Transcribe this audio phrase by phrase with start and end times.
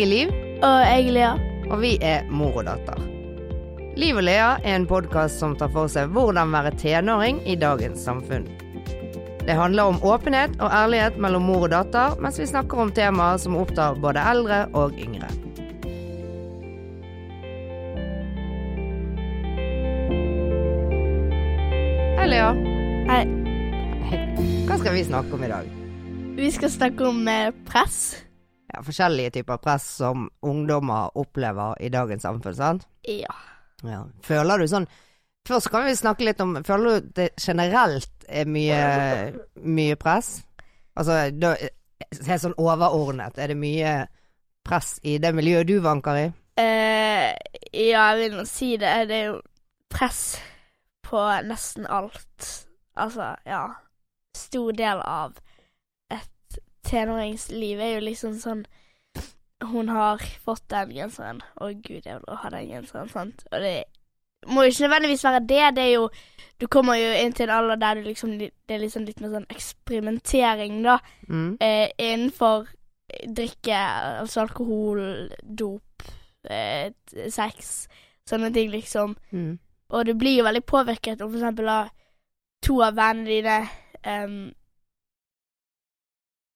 [0.00, 0.30] Jeg er Liv,
[0.64, 1.30] Og jeg er Lea.
[1.70, 2.96] og vi er mor og datter.
[4.00, 8.00] Liv og Lea er en podkast som tar for seg hvordan være tenåring i dagens
[8.00, 8.46] samfunn.
[9.44, 13.36] Det handler om åpenhet og ærlighet mellom mor og datter, mens vi snakker om temaer
[13.36, 15.28] som opptar både eldre og yngre.
[22.16, 22.48] Hei, Lea.
[23.12, 23.22] Hei.
[24.64, 25.70] Hva skal vi snakke om i dag?
[26.40, 28.29] Vi skal snakke om eh, press.
[28.86, 32.86] Forskjellige typer press som ungdommer opplever i dagens samfunn, sant?
[33.08, 33.34] Ja.
[33.84, 34.04] Ja.
[34.24, 34.88] Føler du sånn
[35.48, 38.80] Først kan vi snakke litt om Føler du det generelt er mye,
[39.64, 40.42] mye press?
[41.00, 41.54] Altså, da,
[42.28, 43.94] helt sånn overordnet, er det mye
[44.66, 46.26] press i det miljøet du vanker i?
[46.60, 47.30] Eh,
[47.72, 48.92] ja, jeg vil nå si det.
[49.08, 49.38] Det er jo
[49.90, 50.22] press
[51.06, 52.50] på nesten alt.
[53.00, 53.64] Altså, ja.
[54.36, 55.38] Stor del av
[56.90, 58.66] et tenåringsliv er jo liksom sånn
[59.60, 61.42] Hun har fått den genseren.
[61.60, 63.42] Å gud, jeg vil ha den genseren, sant.
[63.52, 63.84] Og det
[64.48, 65.74] må jo ikke nødvendigvis være det.
[65.76, 66.10] Det er jo
[66.60, 69.34] Du kommer jo inn til en alder der du liksom Det er liksom litt mer
[69.34, 70.98] sånn eksperimentering, da.
[71.28, 71.56] Mm.
[71.60, 72.68] eh, innenfor
[73.36, 73.76] drikke,
[74.20, 76.02] altså alkohol, dop,
[76.48, 76.92] eh,
[77.28, 77.88] sex,
[78.28, 79.16] sånne ting, liksom.
[79.32, 79.58] Mm.
[79.90, 81.90] Og du blir jo veldig påvirket om for eksempel av
[82.62, 83.56] to av vennene dine
[84.04, 84.54] em,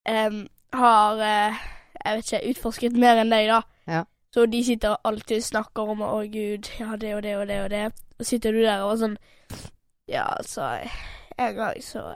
[0.07, 1.63] em, har uh,
[2.05, 3.61] jeg vet ikke, utforsket mer enn deg, da.
[3.89, 4.05] Ja.
[4.35, 7.61] Så de sitter alltid og snakker om 'Å, gud, ja, det og det og det
[7.65, 7.93] og det'.
[8.19, 9.17] Og sitter du der og sånn
[10.09, 10.79] Ja, altså
[11.39, 12.15] En gang så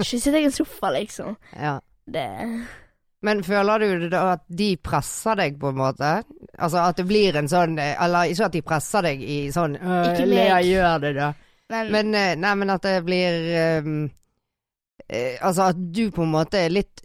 [0.00, 1.36] kysset jeg en sofa, liksom.
[1.56, 1.78] Ja.
[2.06, 2.28] Det
[3.22, 6.22] Men føler du da at de presser deg på en måte?
[6.58, 10.26] Altså at det blir en sånn Eller ikke at de presser deg i sånn Ikke
[10.26, 10.28] meg.
[10.28, 11.32] Lea, gjør det, da.
[11.68, 14.10] Men, Men, eh, nei, men at det blir ehm,
[15.08, 17.04] eh, Altså at du på en måte er litt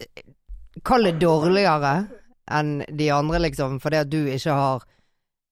[0.84, 2.06] Kall det dårligere
[2.52, 4.82] enn de andre, liksom, fordi at du ikke har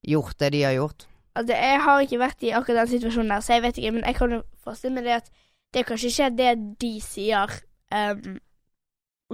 [0.09, 1.07] gjort det de har gjort.
[1.35, 3.93] altså, jeg har ikke vært i akkurat den situasjonen der, så jeg vet ikke.
[3.93, 5.31] Men jeg kan jo forestille meg det at
[5.73, 7.55] det er kanskje ikke det de sier
[7.95, 8.41] um,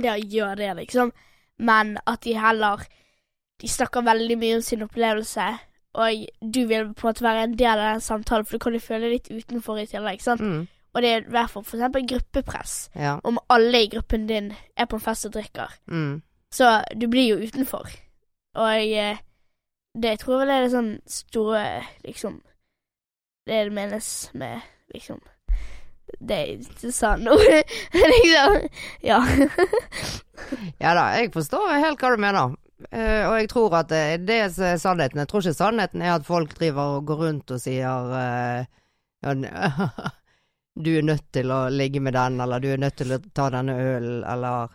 [0.03, 1.13] Ja, gjør det, liksom.
[1.59, 2.85] Men at de heller
[3.63, 5.45] De snakker veldig mye om sin opplevelse,
[5.95, 8.75] og du vil på en måte være en del av den samtalen, for du kan
[8.77, 10.21] jo føle litt utenfor i tillegg.
[10.21, 10.41] sant?
[10.41, 10.67] Mm.
[10.97, 12.75] Og det er i hvert fall for eksempel gruppepress.
[12.97, 13.19] Ja.
[13.25, 15.75] Om alle i gruppen din er på en fest og drikker.
[15.93, 16.23] Mm.
[16.57, 17.91] Så du blir jo utenfor.
[18.57, 19.19] Og jeg,
[20.03, 21.65] det tror jeg vel er det sånn store
[22.07, 22.39] liksom
[23.47, 24.65] Det det menes med
[24.95, 25.21] liksom
[26.19, 27.37] Det jeg sa nå.
[27.93, 28.69] liksom.
[29.05, 29.21] Ja.
[30.83, 32.57] ja da, jeg forstår helt hva du mener.
[32.93, 35.21] Uh, og jeg tror at det er det er sannheten.
[35.21, 38.65] Jeg tror ikke sannheten er at folk driver og går rundt og sier uh,
[39.27, 39.35] ja,
[40.77, 43.49] Du er nødt til å ligge med den, eller du er nødt til å ta
[43.51, 44.75] denne ølen, eller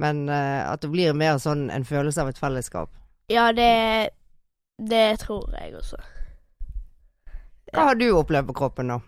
[0.00, 2.88] Men uh, at det blir mer sånn en følelse av et fellesskap.
[3.28, 4.10] ja, det
[4.78, 5.96] Det tror jeg også.
[7.72, 8.98] Hva har du opplevd på kroppen nå?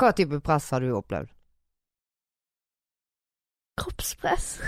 [0.00, 1.28] Hva type press har du opplevd?
[3.80, 4.60] Kroppspress.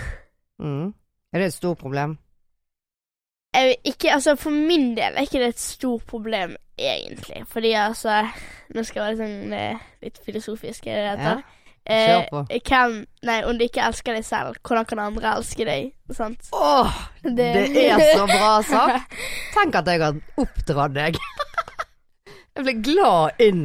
[0.60, 0.94] Mm.
[1.32, 2.18] Er det et stort problem?
[3.56, 7.44] Jeg, ikke, altså For min del er ikke det et stort problem, egentlig.
[7.48, 8.26] Fordi altså
[8.74, 11.38] Nå skal jeg være sånn eh, litt filosofisk, er det det heter?
[11.86, 12.38] Kjør på.
[12.50, 12.92] Eh, hvem
[13.28, 15.82] Nei, om du ikke elsker deg selv, hvordan kan andre elske deg?
[16.14, 16.42] Sant?
[16.52, 16.90] Åh,
[17.22, 17.46] det
[17.86, 19.14] er så bra sagt!
[19.54, 21.12] Tenk at jeg har oppdratt deg.
[22.56, 23.62] Jeg blir glad inn,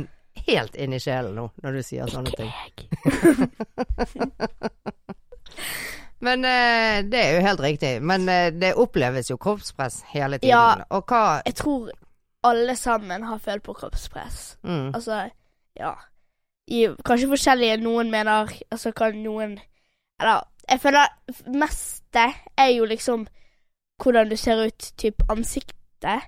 [0.49, 2.51] helt inn i sjelen nå, når du sier sånne ting.
[6.21, 7.91] Men uh, det er jo helt riktig.
[8.01, 10.53] Men uh, det oppleves jo kroppspress hele tiden.
[10.53, 10.83] Ja.
[10.89, 11.91] Og hva Jeg tror
[12.43, 14.57] alle sammen har følt på kroppspress.
[14.63, 15.29] mm, Altså,
[15.79, 15.93] ja.
[16.67, 17.77] I, kanskje forskjellige.
[17.81, 19.59] Noen mener Altså, kan noen
[20.21, 21.07] Eller jeg føler
[21.47, 22.25] meste
[22.57, 23.27] er jo liksom
[24.01, 26.21] hvordan du ser ut, typ ansiktet,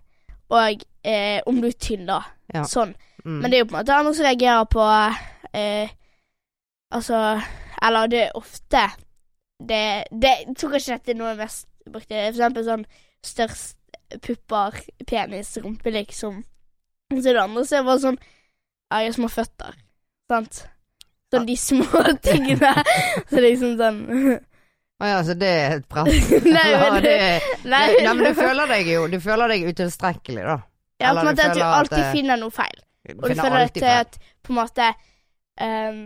[0.50, 2.20] og eh, om du er tynn, da.
[2.54, 2.64] Ja.
[2.70, 2.94] Sånn.
[3.24, 4.84] mm, Men det er jo på en måte andre som reagerer på
[5.54, 5.90] eh,
[6.94, 7.40] Altså
[7.82, 8.84] Eller det er ofte
[9.70, 12.16] det, det Jeg tror ikke dette er noe mest brukte.
[12.16, 12.86] For eksempel sånn
[13.24, 13.78] størst
[14.24, 14.78] pupper,
[15.10, 16.44] penis, rumpe, liksom.
[17.14, 19.78] Så det andre så er bare sånn Ja, jeg har små føtter.
[20.32, 20.64] Sant?
[21.34, 22.74] Sånn de små tingene.
[23.30, 24.02] Så liksom sånn
[25.04, 26.30] Å ja, så det er et press?
[26.58, 27.16] Nei, men det,
[27.66, 30.60] Nei, nei, men du føler deg jo Du føler deg utilstrekkelig, da.
[31.02, 32.78] Ja, på en måte at du alltid at alltid finner noe feil.
[33.04, 34.06] Du Og du føler at, feil.
[34.06, 34.86] at på en måte
[35.60, 35.98] um,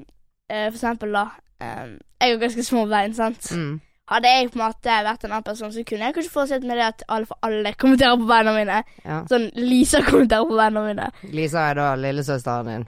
[0.50, 1.25] uh, For eksempel, da.
[1.62, 3.51] Ehm, jeg har ganske små bein, sant.
[3.51, 3.80] Mm.
[4.07, 6.77] Hadde jeg på en måte vært en annen person, så kunne jeg kanskje forestilt meg
[6.80, 8.77] det at alle for alle kommenterer på beina mine.
[9.04, 9.18] Ja.
[9.27, 11.09] Sånn Lisa kommenterer på beina mine.
[11.36, 12.86] Lisa er da lillesøsteren din.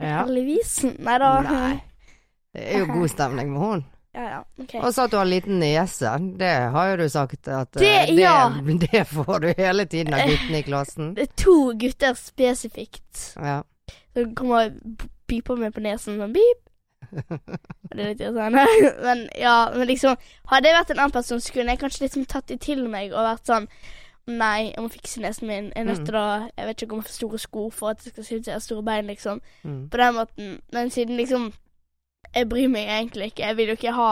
[0.00, 0.24] Ja.
[0.24, 0.72] Heldigvis.
[0.98, 1.30] Nei da.
[1.46, 1.76] Nei.
[2.54, 3.84] Det er jo god stemning med hun.
[4.18, 4.38] Ja, ja.
[4.64, 4.80] Okay.
[4.82, 6.10] Og så at du har liten nese.
[6.40, 8.48] Det har jo du sagt at eh, Det- det, ja.
[8.90, 11.12] det får du hele tiden av guttene i klassen.
[11.14, 13.60] Det er to gutter spesifikt Ja.
[14.16, 16.64] som kommer og piper meg på nesen sånn pip.
[17.92, 18.64] Det er litt irriterende.
[19.06, 20.16] Men ja, men liksom
[20.50, 23.12] Hadde jeg vært en annen person, så kunne jeg kanskje liksom tatt det til meg
[23.14, 23.68] og vært sånn
[24.28, 25.68] Nei, jeg må fikse nesen min.
[25.72, 26.06] Jeg er nødt Mm.
[26.10, 26.24] til å
[26.58, 28.50] Jeg vet ikke om jeg får store sko for at det skal se ut som
[28.52, 29.38] jeg har store bein, liksom.
[29.64, 29.78] Mm.
[29.88, 30.50] På den måten.
[30.76, 31.46] Men siden liksom
[32.36, 33.46] Jeg bryr meg egentlig ikke.
[33.46, 34.10] Jeg vil jo ikke ha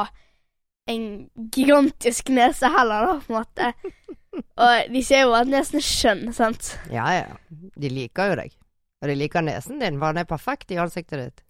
[0.88, 1.04] en
[1.52, 3.72] gigantisk nese heller, da, på en måte.
[4.64, 6.78] Og de ser jo at nesen er skjønn, sant.
[6.92, 7.36] ja ja.
[7.76, 8.56] De liker jo deg.
[9.02, 11.42] Og de liker nesen din, for den er perfekt i ansiktet ditt.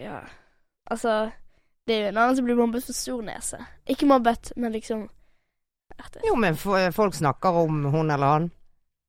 [0.00, 0.20] Ja.
[0.90, 1.30] Altså
[1.86, 3.58] Det er jo en annen som blir mobbet for stor nese.
[3.90, 5.08] Ikke mobbet, men liksom
[5.98, 6.22] etter.
[6.26, 6.56] Jo, men
[6.92, 8.50] folk snakker om hun eller han.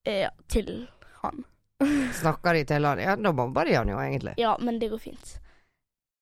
[0.08, 0.88] Ja, til
[1.22, 1.44] han.
[2.22, 3.00] Snakker de til han?
[3.00, 4.34] Ja, da mobber de han jo egentlig.
[4.38, 5.36] Ja, men det går fint.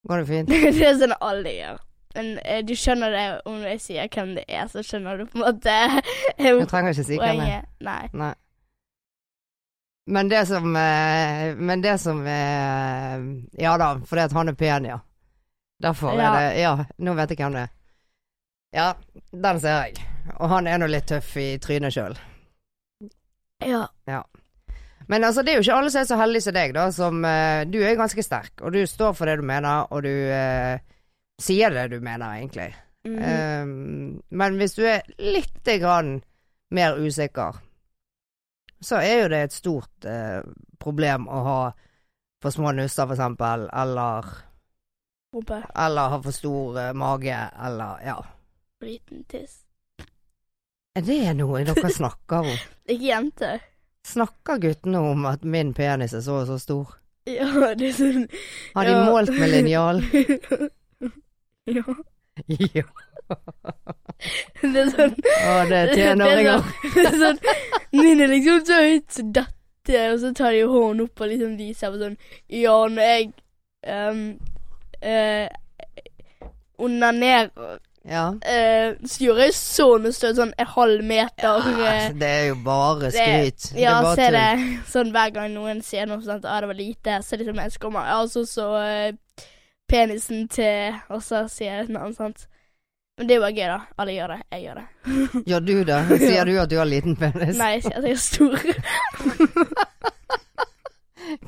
[0.07, 0.49] Går det fint?
[0.79, 1.79] det er sånn alle gjør.
[2.17, 5.39] Men eh, du skjønner det om jeg sier hvem det er, så skjønner du på
[5.39, 5.75] en måte
[6.63, 7.67] Du trenger ikke si hvem det er.
[7.85, 8.03] Nei.
[8.17, 8.33] Nei.
[10.09, 13.27] Men det som eh, Men det som eh,
[13.61, 14.97] Ja da, fordi at han er pen, ja.
[15.79, 16.33] Derfor Ja.
[16.35, 17.69] er det Ja, nå vet jeg hvem det er.
[18.73, 18.93] Ja,
[19.31, 19.95] den ser jeg.
[20.37, 22.17] Og han er nå litt tøff i trynet sjøl.
[23.65, 23.87] Ja.
[25.09, 26.91] Men altså, det er jo ikke alle som er så heldige som deg, da.
[26.91, 30.11] Som uh, Du er ganske sterk, og du står for det du mener, og du
[30.11, 30.77] uh,
[31.41, 32.69] sier det du mener, egentlig.
[33.07, 33.17] Mm.
[33.17, 36.19] Um, men hvis du er lite grann
[36.75, 37.57] mer usikker,
[38.81, 40.43] så er jo det et stort uh,
[40.79, 41.59] problem å ha
[42.39, 44.29] for små nusser, for eksempel, eller,
[45.33, 45.61] Rumpe.
[45.75, 48.25] eller har for stor eh, mage, eller ja.
[48.81, 49.59] Liten tiss.
[50.97, 52.55] Er det noe dere snakker om?
[52.89, 53.59] Ikke jenter.
[54.07, 56.95] Snakker guttene om at min penis er så og så stor?
[57.29, 57.45] Ja,
[57.77, 58.23] det er sånn
[58.73, 59.01] Har de Ja.
[59.05, 59.99] målt med linjal?
[61.77, 61.83] ja.
[62.79, 62.85] ja.
[64.63, 66.63] Det er sånn Å, det er tenåringer.
[66.95, 67.41] Det er sånn
[67.99, 71.53] Min er liksom så høyt som dette, og så tar de hånden opp og liksom
[71.59, 72.17] viser på sånn
[72.49, 73.29] Ja, når jeg
[73.85, 74.23] um,
[75.03, 76.49] uh,
[76.79, 77.79] onanerer,
[78.09, 78.29] Ja.
[78.47, 82.55] eh, så gjør jeg sånn og sånn en halv meter Ja, Altså, det er jo
[82.63, 83.65] bare skryt.
[83.75, 86.69] Det Ja, er bare så det sånn hver gang noen sier noe sånt ah, det
[86.71, 89.11] var lite, så liksom jeg kommer Ja, så så eh,
[89.91, 92.47] penisen til Og så sier jeg noe sant.
[93.19, 93.79] Men det er jo bare gøy, da.
[93.99, 94.39] Alle gjør det.
[94.53, 94.87] Jeg gjør det.
[95.51, 95.99] Gjør du det?
[96.23, 97.57] Sier du at du har liten penis?
[97.59, 98.55] Nei, jeg sier at jeg er stor.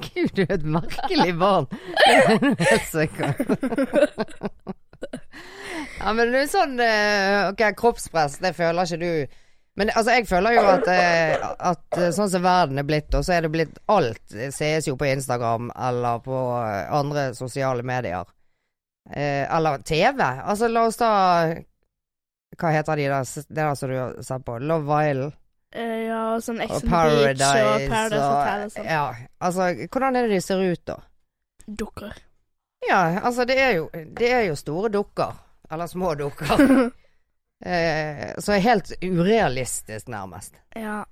[0.08, 1.68] Gud, du er et merkelig barn.
[6.02, 9.38] Ja, men det er sånn eh, Ok, kroppspress, det føler ikke du
[9.80, 11.34] Men altså, jeg føler jo at, eh,
[11.72, 14.98] at eh, sånn som verden er blitt, og så er det blitt Alt sees jo
[15.00, 16.38] på Instagram eller på
[17.02, 18.26] andre sosiale medier.
[19.12, 20.20] Eller TV.
[20.22, 21.12] Altså, la oss ta
[22.60, 24.60] Hva heter de der, det der som du har sett på?
[24.62, 25.41] Love Island?
[25.72, 28.90] Eh, ja, sånn Ex Og on the Beach og Paradise Hotel og sånn.
[28.92, 29.06] Ja,
[29.40, 30.98] altså, hvordan er det de ser ut, da?
[31.68, 32.18] Dukker.
[32.90, 35.38] Ja, altså det er jo, det er jo store dukker.
[35.72, 36.52] Eller små dukker.
[37.66, 40.58] eh, så helt urealistisk, nærmest.
[40.76, 41.04] Ja.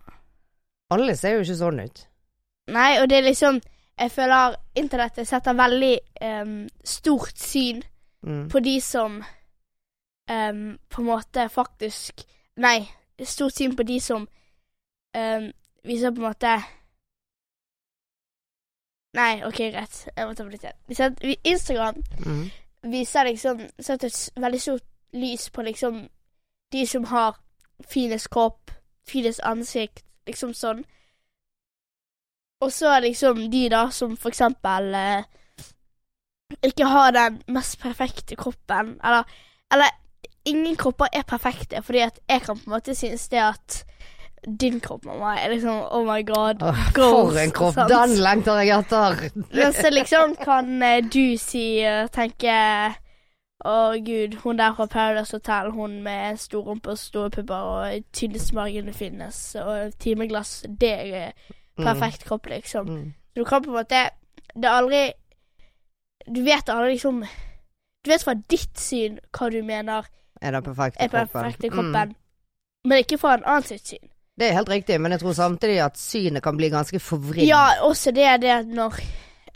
[0.91, 2.03] Alle ser jo ikke sånn ut.
[2.73, 3.61] Nei, og det er liksom
[3.99, 7.81] Jeg føler internettet setter veldig um, stort syn
[8.19, 8.49] Mm.
[8.51, 9.13] på de som
[10.29, 12.25] um, på en måte faktisk
[12.59, 12.81] Nei,
[13.23, 14.25] stort syn på de som
[15.13, 15.51] em,
[15.83, 16.57] viser på en måte
[19.17, 19.95] Nei, OK, greit.
[20.15, 20.77] Jeg må ta på litt igjen.
[20.87, 22.51] Hvis jeg, Instagram Mm.
[22.91, 26.09] viser liksom Setter et veldig stort lys på liksom
[26.71, 27.39] de som har
[27.89, 28.71] finest kropp,
[29.07, 30.83] finest ansikt, liksom sånn.
[32.61, 35.23] Og så liksom de da som for eksempel eh,
[36.63, 39.23] ikke har den mest perfekte kroppen, eller
[39.71, 39.89] Eller
[40.45, 43.85] ingen kropper er perfekte, fordi at jeg kan på en måte synes det at
[44.59, 46.59] din kropp, mamma, er liksom Oh my god.
[46.93, 47.73] Goals, for en kropp!
[47.75, 47.89] sant?
[47.91, 49.29] Den lengter jeg etter!
[49.53, 52.55] Men så liksom kan eh, du si og tenke
[53.65, 58.05] Å gud, hun der fra Paradise Hotel, hun med stor rumpe og store pupper og
[58.15, 61.33] tydeligste magen finnes, og timeglass, det er
[61.75, 62.87] perfekt kropp, liksom.
[62.87, 63.09] Mm.
[63.35, 63.99] Du kan på en måte
[64.55, 65.11] Det er aldri
[66.27, 67.19] Du vet aldri liksom
[68.05, 70.07] Du vet fra ditt syn hva du mener
[70.41, 71.29] Er den perfekte er kroppen?
[71.33, 72.15] perfekte Mm.
[72.87, 74.09] men ikke fra en annen sitt syn.
[74.39, 77.43] Det er helt riktig, men jeg tror samtidig at synet kan bli ganske forvridd.
[77.49, 78.95] Ja, også det er det at når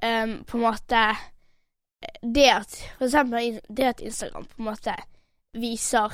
[0.04, 1.04] um, på en måte
[2.36, 4.96] Det at For eksempel det at Instagram på en måte
[5.56, 6.12] viser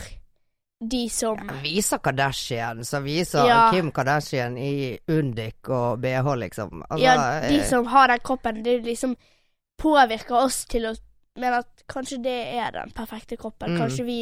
[0.80, 3.72] de som Ja, viser Kardashian, som viser Ja.
[3.74, 6.84] Kim Kardashian i Undik og BH, liksom.
[6.90, 7.16] Altså, Ja,
[7.50, 9.16] de eh, som har den kroppen, det liksom
[9.80, 10.94] påvirker oss til å
[11.40, 13.74] mene at kanskje det er den perfekte kroppen.
[13.74, 13.82] Mm.
[13.82, 14.22] Kanskje vi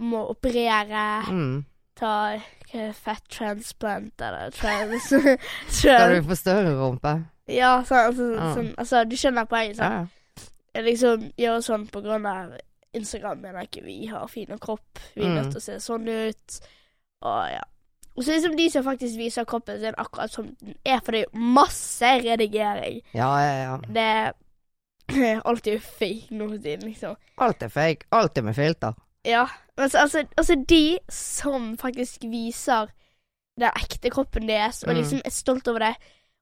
[0.00, 1.64] må operere, Mm.
[2.00, 2.14] Ta
[2.96, 5.10] fett transplant eller trans...
[5.80, 7.12] Skal du få større rumpe?
[7.50, 8.52] Ja, sånn, altså, ah.
[8.56, 10.16] sånn, altså du skjønner poenget, sant?
[10.74, 10.82] Ja.
[10.86, 12.52] Liksom gjøre sånn på grunn av
[12.94, 15.00] Instagram mener ikke vi har fin kropp.
[15.16, 15.34] Vi er Mm.
[15.40, 16.60] nødt til å se sånn ut.
[17.26, 17.64] Og ja.
[18.16, 21.20] Og så liksom de som faktisk viser kroppen sin akkurat som den er, for det
[21.20, 23.00] er jo masse redigering.
[23.14, 23.76] ja, ja, ja.
[23.86, 24.06] Det
[25.16, 27.16] er alltid fake nå for tiden, liksom.
[27.38, 28.06] Alt er fake.
[28.14, 28.94] Alt er med filter.
[29.26, 29.46] Ja.
[29.80, 32.90] Men så, altså, altså de som faktisk viser
[33.60, 34.96] den ekte kroppen deres, og Mm.
[35.00, 35.94] liksom er stolt over det,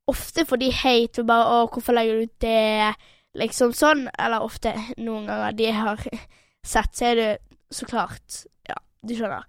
[0.09, 2.95] ofte får de hate og bare 'Å, hvorfor legger du ut det?'
[3.38, 4.09] Liksom sånn.
[4.18, 5.97] Eller ofte, noen ganger de har
[6.64, 7.38] sett, så er det
[7.71, 8.75] så klart Ja,
[9.07, 9.45] du skjønner.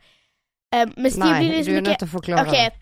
[0.76, 2.48] Um, mens de Nei, du liksom er nødt til å forklare.
[2.48, 2.74] OK.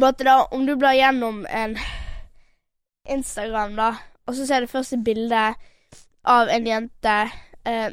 [0.00, 1.76] bare da, om du blar gjennom en
[3.08, 3.90] Instagram, da,
[4.26, 5.42] og så ser du først et bilde
[6.24, 7.16] av en jente
[7.66, 7.90] eh,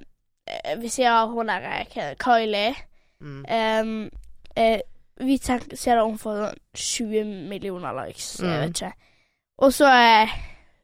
[0.82, 2.76] Vi sier hun der eh, er Kylie.
[3.22, 3.46] Mm.
[3.50, 4.10] Um,
[4.56, 4.80] eh,
[5.18, 8.60] vi tenker, ser det om for sånn 20 millioner likes, jeg Mm.
[8.62, 8.94] vet ikke.
[9.64, 10.34] Og så eh,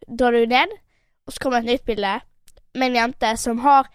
[0.07, 0.71] drar du ned,
[1.27, 2.13] og så kommer et nytt bilde
[2.75, 3.89] med en jente som har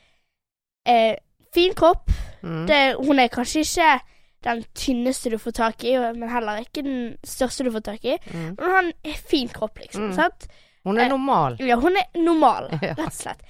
[0.87, 1.16] eh,
[1.54, 2.11] fin kropp.
[2.42, 2.66] Mm.
[2.68, 4.00] Det, hun er kanskje ikke
[4.44, 8.18] den tynneste du får tak i, men heller ikke den største du får tak i.
[8.30, 8.52] Mm.
[8.54, 10.11] Men hun har en fin kropp, liksom.
[10.11, 10.14] Mm.
[10.14, 10.46] sant?
[10.85, 11.56] Hun er Eh, normal.
[11.58, 13.42] Ja, hun er normal, rett og slett.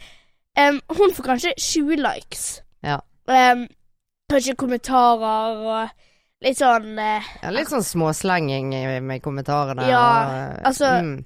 [0.57, 2.63] Em, hun får kanskje 20 likes.
[2.83, 3.01] Ja.
[3.29, 3.67] Um,
[4.31, 5.89] kanskje kommentarer og
[6.45, 8.71] litt sånn uh, Ja, litt sånn småslenging
[9.05, 9.89] med kommentarene.
[9.91, 11.17] Ja, og, altså- mm.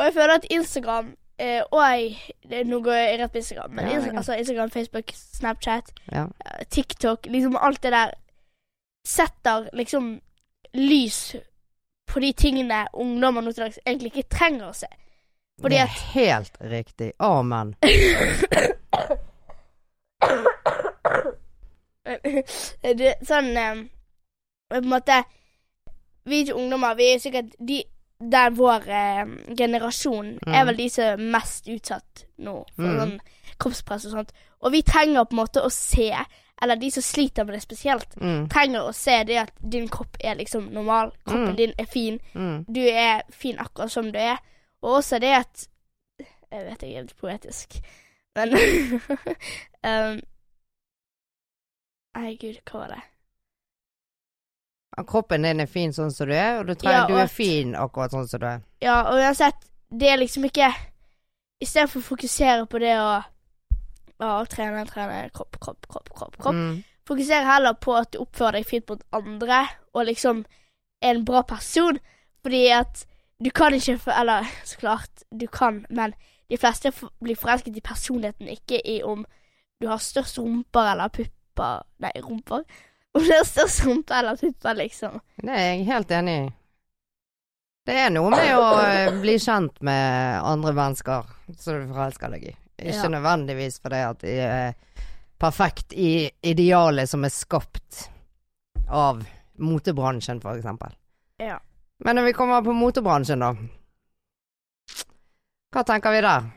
[0.00, 1.08] Og jeg føler at Instagram
[1.42, 2.16] uh, og
[2.48, 6.26] det- Nå går jeg rett på Instagram, men Ja, Insta- altså Instagram, Facebook, Snapchat, Ja.
[6.70, 8.14] TikTok Liksom alt det der
[9.06, 10.20] setter liksom
[10.74, 11.36] lys
[12.06, 14.86] på de tingene ungdommer nå til dags egentlig ikke trenger å se.
[15.60, 17.12] Fordi det er at helt riktig.
[17.20, 17.74] Amen.
[22.96, 23.82] det, Sånn eh,
[24.70, 25.22] På en måte
[26.30, 27.82] Vi til ungdommer, vi er sikkert de
[28.20, 29.26] der vår eh,
[29.56, 30.52] generasjon Mm.
[30.54, 32.98] er vel de som er mest utsatt nå for Mm.
[33.00, 33.14] sånn
[33.58, 34.32] kroppspress og sånt.
[34.60, 36.12] Og vi trenger på en måte å se,
[36.62, 38.48] eller de som sliter med det spesielt, Mm.
[38.50, 41.12] trenger å se det at din kropp er liksom normal.
[41.26, 41.56] Kroppen Mm.
[41.56, 42.20] din er fin.
[42.34, 42.64] Mm.
[42.68, 44.36] Du er fin akkurat som du er.
[44.82, 45.66] Og også det at
[46.50, 47.76] Jeg vet jeg er litt poetisk,
[48.34, 48.54] men
[49.86, 50.20] um,
[52.16, 53.02] Nei, gud, hva var det?
[55.06, 57.32] Kroppen din er fin sånn som du er, og du, trenger, Ja, du er at-
[57.32, 58.62] fin akkurat sånn som du er.
[58.82, 59.56] Ja, og uansett,
[59.90, 60.72] det er liksom ikke
[61.60, 63.08] Istedenfor å fokusere på det å
[64.20, 66.54] å, trene, trene, kropp, kropp, kropp, kropp, kropp.
[66.56, 66.78] Mm.
[67.08, 70.42] Fokuser heller på at du oppfører deg fint mot andre, og liksom
[71.02, 71.98] er en bra person.
[72.44, 73.04] Fordi at
[73.42, 76.14] du kan ikke Eller så klart, du kan, men
[76.50, 76.92] de fleste
[77.22, 79.24] blir forelsket i personligheten, ikke i om
[79.80, 82.64] du har størst rumper eller pupper Nei, rumper.
[83.14, 85.16] Om du har størst rumpe eller pupper, liksom.
[85.42, 86.50] Det er jeg helt enig i.
[87.90, 91.26] Det er noe med å eh, bli kjent med andre mennesker
[91.58, 92.54] som du forelsker deg i.
[92.80, 93.08] Ikke Ja.
[93.12, 94.74] nødvendigvis fordi at de er
[95.40, 98.06] perfekt i idealet som er skapt
[98.88, 99.20] av
[99.58, 100.94] motebransjen, for eksempel.
[101.42, 101.58] Ja.
[102.04, 103.52] Men når vi kommer på motorbransjen, da.
[105.70, 106.48] Hva tenker vi der?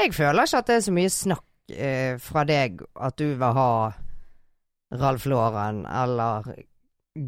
[0.00, 3.56] Jeg føler ikke at det er så mye snakk eh, fra deg at du vil
[3.56, 3.70] ha
[5.00, 6.50] Ralf Lauren eller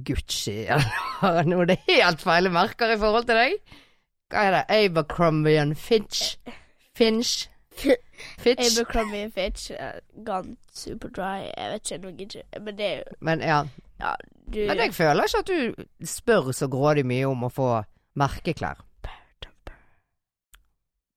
[0.06, 0.64] Gucci
[1.22, 1.66] eller noe.
[1.68, 3.56] Det er helt feile merker i forhold til deg.
[4.32, 4.62] Hva er det?
[4.78, 6.36] Abercrombie Finch?
[6.96, 7.48] Finch?
[7.76, 8.60] Fitch?
[8.66, 13.40] Abercrombie Fitch, uh, Gone Superdry Jeg vet ikke, noe ikke Men det er jo Men
[13.40, 13.58] ja.
[14.02, 14.14] Ja,
[14.52, 17.68] du Men jeg føler ikke at du spør så grådig mye om å få
[18.18, 18.80] merkeklær.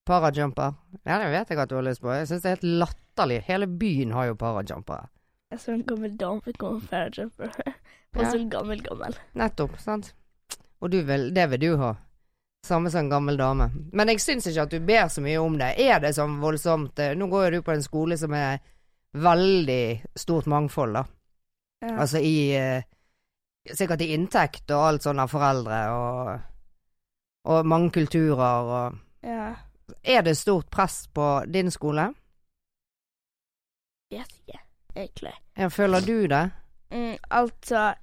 [0.06, 0.74] Parajumper.
[1.04, 2.12] Ja, det vet jeg at du har lyst på.
[2.14, 3.40] Jeg syns det er helt latterlig.
[3.48, 5.08] Hele byen har jo parajumpere.
[5.52, 7.56] Jeg så en gammel dame gå med Farajumper.
[8.16, 8.30] Og Ja.
[8.32, 9.18] sånn gammel, gammel.
[9.36, 10.14] Nettopp, sant.
[10.80, 11.96] Og du vil, det vil du ha.
[12.66, 13.70] Samme som en gammel dame.
[13.94, 15.76] Men jeg syns ikke at du ber så mye om det.
[15.86, 18.58] Er det sånn voldsomt eh, Nå går jo du på en skole som er
[19.16, 21.06] veldig stort mangfold, da.
[21.86, 21.94] Ja.
[22.02, 22.84] Altså i eh,
[23.66, 29.56] Sikkert i inntekt og alt sånn av foreldre og Og mange kulturer og ja.
[30.06, 32.08] Er det stort press på din skole?
[34.14, 34.60] Vet ikke,
[34.96, 35.34] egentlig.
[35.58, 36.44] Ja, føler du det?
[36.94, 37.94] Mm, altså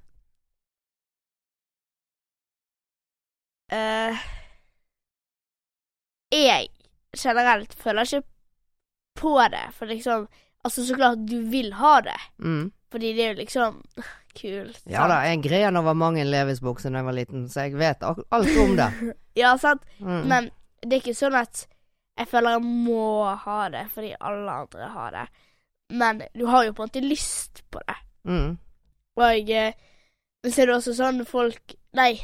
[3.73, 4.23] eh,
[6.33, 6.69] Jeg
[7.17, 8.23] generelt føler ikke
[9.21, 10.29] på det, for liksom
[10.65, 12.69] Altså, så klart du vil ha det, Mm.
[12.93, 13.81] fordi det er jo liksom
[14.41, 14.79] kult.
[14.87, 18.59] Ja da, jeg gren over mange Levis-bukser da jeg var liten, så jeg vet alt
[18.63, 18.91] om det.
[19.37, 19.83] Ja, sant.
[19.99, 20.23] Mm.
[20.31, 20.51] Men
[20.83, 21.67] det er ikke sånn at
[22.19, 25.27] Jeg føler jeg må ha det fordi alle andre har det.
[25.91, 27.97] Men du har jo på en måte lyst på det.
[28.29, 28.59] Mm.
[29.17, 29.73] Og eh,
[30.47, 32.21] så er det også sånn folk Nei.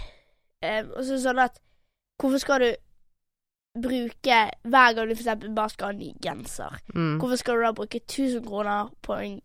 [0.62, 1.58] Eh, og så det sånn at
[2.20, 2.70] Hvorfor skal du
[3.82, 7.18] bruke Hver gang du eksempel bare skal ha en ny genser, Mm.
[7.20, 9.40] hvorfor skal du da bruke 1000 kroner på en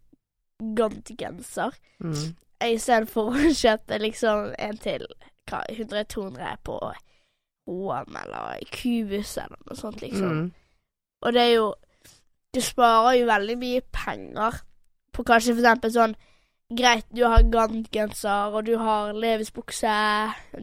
[0.78, 2.36] Gant-genser Mm.
[2.64, 5.06] istedenfor å kjøpe liksom en til
[5.52, 6.78] 100-200 på
[7.68, 10.30] HM eller Cubus eller noe sånt, liksom.
[10.38, 10.52] Mm.
[11.24, 11.74] Og det er jo
[12.54, 14.60] Du sparer jo veldig mye penger
[15.14, 16.16] på kanskje for eksempel sånn
[16.74, 19.94] Greit, du har Gant-genser, og du har Levis bukse,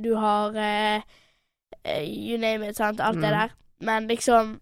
[0.00, 1.03] du har eh,
[1.87, 3.39] You name it, sant, alt det Mm.
[3.39, 3.49] der.
[3.81, 4.61] Men liksom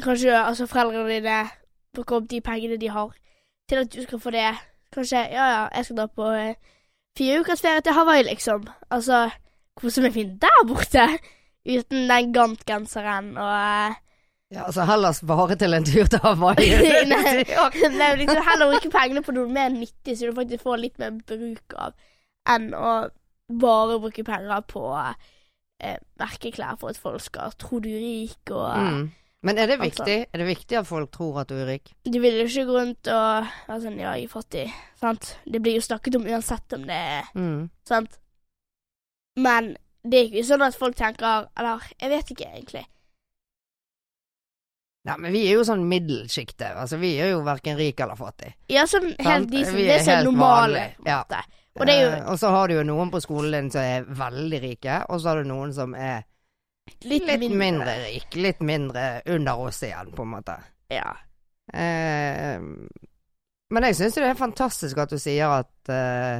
[0.00, 1.38] Kanskje altså foreldrene dine
[1.94, 3.10] bruker opp de pengene de har,
[3.68, 4.54] til at du skal få det.
[4.94, 6.54] Kanskje Ja, ja, jeg skal dra på eh,
[7.18, 8.64] fire ukers ferie til Hawaii, liksom.
[8.90, 9.30] Altså,
[9.76, 11.08] kose meg fint der borte.
[11.68, 13.50] Uten den Gant-genseren og
[13.90, 13.94] eh,
[14.52, 16.70] Ja, altså heller spare til en tur til Hawaii.
[17.12, 17.44] Nei.
[17.98, 21.10] Nei, liksom heller bruke pengene på noe mer nyttig, så du faktisk får litt mer
[21.26, 21.92] bruk av,
[22.48, 22.94] enn å
[23.60, 25.14] bare bruke penger på eh,
[26.20, 29.10] merkeklær for at folk skal tro du er rik, og Mm.
[29.42, 30.26] Men er det viktig?
[30.34, 31.94] Er det viktig at folk tror at du er rik?
[32.04, 34.66] du vil jo ikke gå rundt og være sånn ja, jeg er fattig,
[35.00, 35.30] sant.
[35.48, 37.70] Det blir jo snakket om uansett om det er Mm.
[37.88, 38.18] sant.
[39.36, 42.84] Men det er ikke sånn at folk tenker Eller, jeg vet ikke egentlig.
[45.08, 46.74] Nei, men vi er jo sånn middelsjiktet.
[46.76, 48.52] Altså, vi er jo verken rik eller fattig.
[48.68, 51.22] Ja, sånn helt de som Det er er helt normale, en ja.
[51.78, 54.02] Og det jo Eh, og så har du jo noen på skolen din som er
[54.04, 56.22] veldig rike, og så har du noen som er
[57.02, 57.94] litt, litt mindre, mindre.
[58.06, 58.36] rik.
[58.36, 60.56] Litt mindre under oss igjen, på en måte.
[60.90, 61.10] Ja.
[61.72, 62.60] Eh,
[63.70, 66.38] men jeg syns jo det er fantastisk at du sier at eh,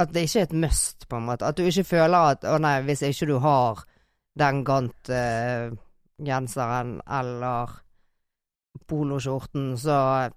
[0.00, 1.44] At det ikke er et must, på en måte.
[1.44, 3.74] At du ikke føler at å nei, hvis ikke du har
[4.38, 7.66] den Gant-genseren eller
[8.88, 10.30] poloskjorten, så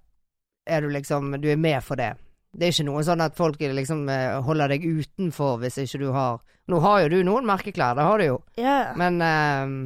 [0.66, 2.16] er du liksom Du er med for det.
[2.52, 6.10] Det er ikke noe sånn at folk liksom eh, holder deg utenfor hvis ikke du
[6.12, 8.36] har Nå har jo du noen merkeklær, det har du jo.
[8.60, 8.92] ja.
[8.96, 9.78] Men ehm,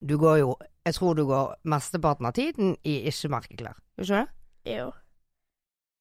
[0.00, 0.50] du går jo
[0.86, 3.74] Jeg tror du går mesteparten av tiden i ikke-merkeklær.
[3.98, 4.74] Gjør ikke det?
[4.76, 4.86] Jo.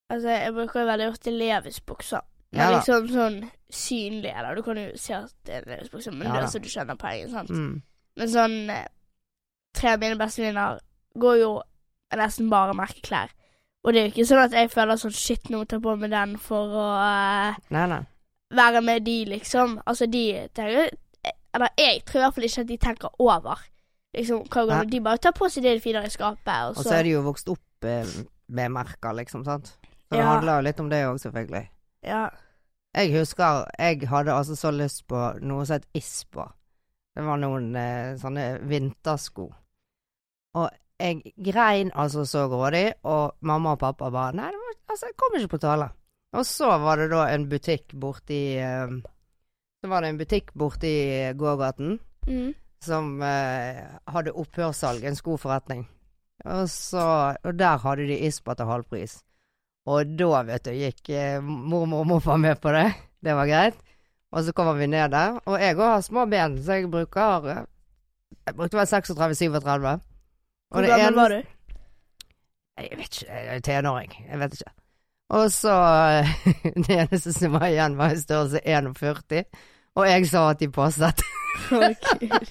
[0.09, 2.21] Altså, jeg bruker veldig ofte Levis-bukser.
[2.51, 2.77] Men Ja da.
[2.77, 3.35] liksom sånn
[3.69, 6.61] synlig, eller du kan jo se at det er Levis-bukser, men Ja det er så
[6.63, 7.49] du skjønner poenget, sant.
[7.51, 7.81] Mm.
[8.17, 8.87] Men sånn eh,
[9.77, 10.79] Tre av mine bestevenninner
[11.21, 11.51] går jo
[12.17, 13.29] nesten bare merkeklær.
[13.83, 15.77] Og det er jo ikke sånn at jeg føler sånn shit, nå må jeg ta
[15.79, 17.99] på meg den for å eh, Nei, nei.
[18.55, 19.77] være med de, liksom.
[19.87, 20.89] Altså, de tenker
[21.55, 23.61] Eller jeg tror i hvert fall ikke at de tenker over.
[24.17, 24.89] Liksom, hva går Nei.
[24.91, 27.03] De bare tar på seg det de finner i skapet, og Og så så er
[27.07, 28.11] de jo vokst opp eh,
[28.49, 29.71] med merker, liksom, sant.
[30.09, 30.27] Så det Ja.
[30.33, 31.63] handler jo litt om det òg, selvfølgelig.
[32.03, 32.29] Ja.
[32.97, 36.47] Jeg husker jeg hadde altså så lyst på noe som het Ispa.
[37.15, 39.49] Det var noen eh, sånne vintersko.
[40.57, 45.05] Og jeg grein altså så grådig, og mamma og pappa bare Nei, det var, altså,
[45.07, 45.87] jeg kom ikke på tale.
[46.37, 48.91] Og så var det da en butikk borti eh,
[49.81, 50.93] Så var det en butikk borti
[51.39, 52.51] gågaten Mm.
[52.83, 53.79] som eh,
[54.11, 55.87] hadde opphørssalg, en skoforretning.
[56.45, 57.01] Og, så,
[57.43, 59.15] og der hadde de Ispa til halvpris.
[59.89, 62.91] Og da, vet du, gikk eh, mormor og morfar med på det.
[63.25, 63.79] Det var greit.
[64.29, 65.39] Og så kommer vi ned der.
[65.49, 67.63] Og jeg òg har små ben, så jeg bruker eh,
[68.45, 69.97] Jeg brukte vel 36-37.
[70.69, 71.39] Hvor gammel var du?
[72.79, 74.13] Jeg vet ikke, jeg er tenåring.
[74.29, 74.71] Jeg vet ikke.
[75.29, 75.73] Og så
[76.87, 79.43] Det eneste som var igjen, var i størrelse 41.
[79.99, 81.23] Og jeg sa at de passet.
[81.69, 81.95] Gud.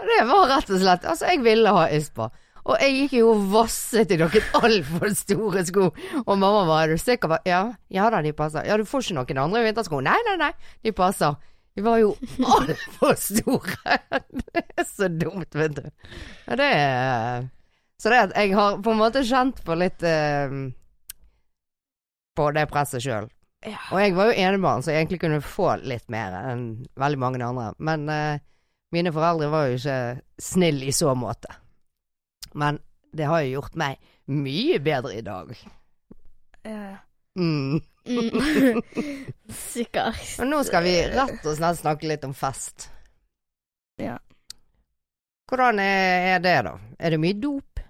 [0.00, 2.30] Og det var rett og slett Altså, jeg ville ha Ispa.
[2.64, 5.90] Og jeg gikk jo og vasset i noen altfor store sko.
[6.22, 7.62] Og mamma var er du sikker på Ja,
[7.92, 8.66] ja da, de passer.
[8.68, 10.00] Ja, du får ikke noen andre vintersko.
[10.04, 10.52] Nei, nei, nei,
[10.84, 11.36] de passer.
[11.74, 12.14] De var jo
[12.56, 13.96] altfor store.
[14.50, 15.86] Det er så dumt, vet du.
[16.46, 17.48] Ja, det er
[18.00, 20.54] Så det at jeg har på en måte kjent på litt eh,
[22.36, 23.28] På det presset sjøl.
[23.66, 23.78] Ja.
[23.92, 26.64] Og jeg var jo enebarn, så jeg egentlig kunne få litt mer enn
[27.00, 27.72] veldig mange andre.
[27.78, 28.40] Men eh,
[28.96, 29.98] mine foreldre var jo ikke
[30.40, 31.52] snille i så måte.
[32.56, 32.80] Men
[33.14, 35.52] det har jo gjort meg mye bedre i dag.
[36.64, 36.96] Ja.
[37.38, 37.80] Mm.
[38.08, 38.82] Mm.
[39.48, 40.22] Sikkert.
[40.40, 42.88] Og nå skal vi rett og slett snakke litt om fest.
[44.00, 44.16] Ja.
[45.50, 46.76] Hvordan er, er det, da?
[46.98, 47.82] Er det mye dop?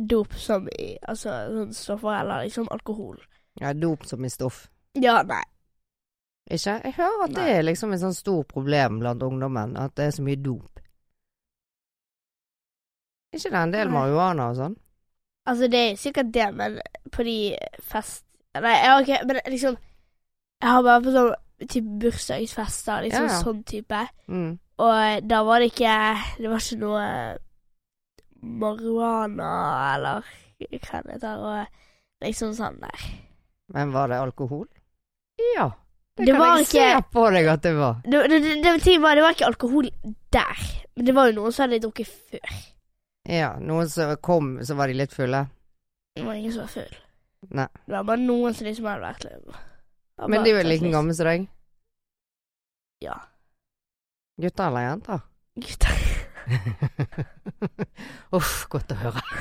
[0.00, 3.20] Dop som i altså sånn stoffer eller liksom alkohol.
[3.60, 4.66] Ja, dop som i stoff.
[4.98, 5.44] Ja, nei.
[6.48, 6.78] Ikke?
[6.84, 10.14] Jeg hører at det er liksom et sånn stort problem blant ungdommen, at det er
[10.16, 10.80] så mye dop.
[13.36, 14.78] Ikke det en del marihuana og sånn?
[15.48, 16.78] Altså, det er sikkert det, men
[17.12, 17.36] på de
[17.84, 18.24] fest...
[18.64, 19.76] Nei, ok, men liksom
[20.62, 23.42] Jeg har bare på sånn type bursdagsfester, liksom Ja, ja.
[23.42, 24.00] sånn type.
[24.28, 24.58] Mm.
[24.78, 25.94] Og da var det ikke
[26.38, 27.06] Det var ikke noe
[28.42, 29.50] marihuana
[29.94, 30.22] eller
[30.58, 33.04] hva det heter, og liksom sånn der.
[33.74, 34.66] Men var det alkohol?
[35.54, 35.70] Ja.
[36.16, 37.94] Det, Det kan var jeg ikke- se på deg at det var.
[38.04, 39.90] Det, det, det, var, det var ikke alkohol
[40.32, 40.58] der,
[40.96, 42.56] men det var jo noen som hadde drukket før.
[43.28, 45.46] Ja, noen som kom, så var de litt fulle.
[46.16, 46.96] Det var ingen som var full.
[47.54, 47.68] Nei.
[47.86, 49.58] Det var bare noen som liksom hadde vært litt
[50.28, 51.46] Men de er jo like gamle som deg.
[53.04, 53.14] Ja.
[54.42, 55.20] Gutter eller jenter?
[55.58, 56.04] Gutter.
[58.38, 59.22] Uff, godt å høre.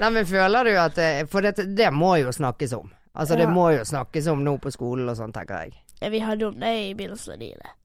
[0.00, 0.98] Nei, men føler du at
[1.30, 2.90] For det, det må jo snakkes om.
[3.14, 5.76] Altså, det må jo snakkes om nå på skolen og sånn, tenker jeg.
[6.00, 7.76] Ja, Vi hadde om det i begynnelsen av livet.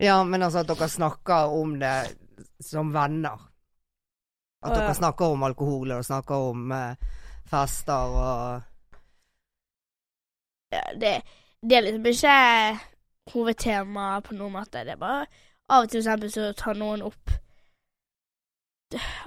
[0.00, 1.92] Ja, men altså at dere snakker om det
[2.64, 3.47] som venner.
[4.62, 6.96] At dere snakker om alkohol og snakker om eh,
[7.46, 8.62] fester og
[10.72, 11.12] Ja, det,
[11.62, 12.32] det er liksom ikke
[13.32, 14.82] hovedtema på noen måte.
[14.84, 15.26] Det er bare
[15.68, 17.36] av og til for eksempel så tar noen opp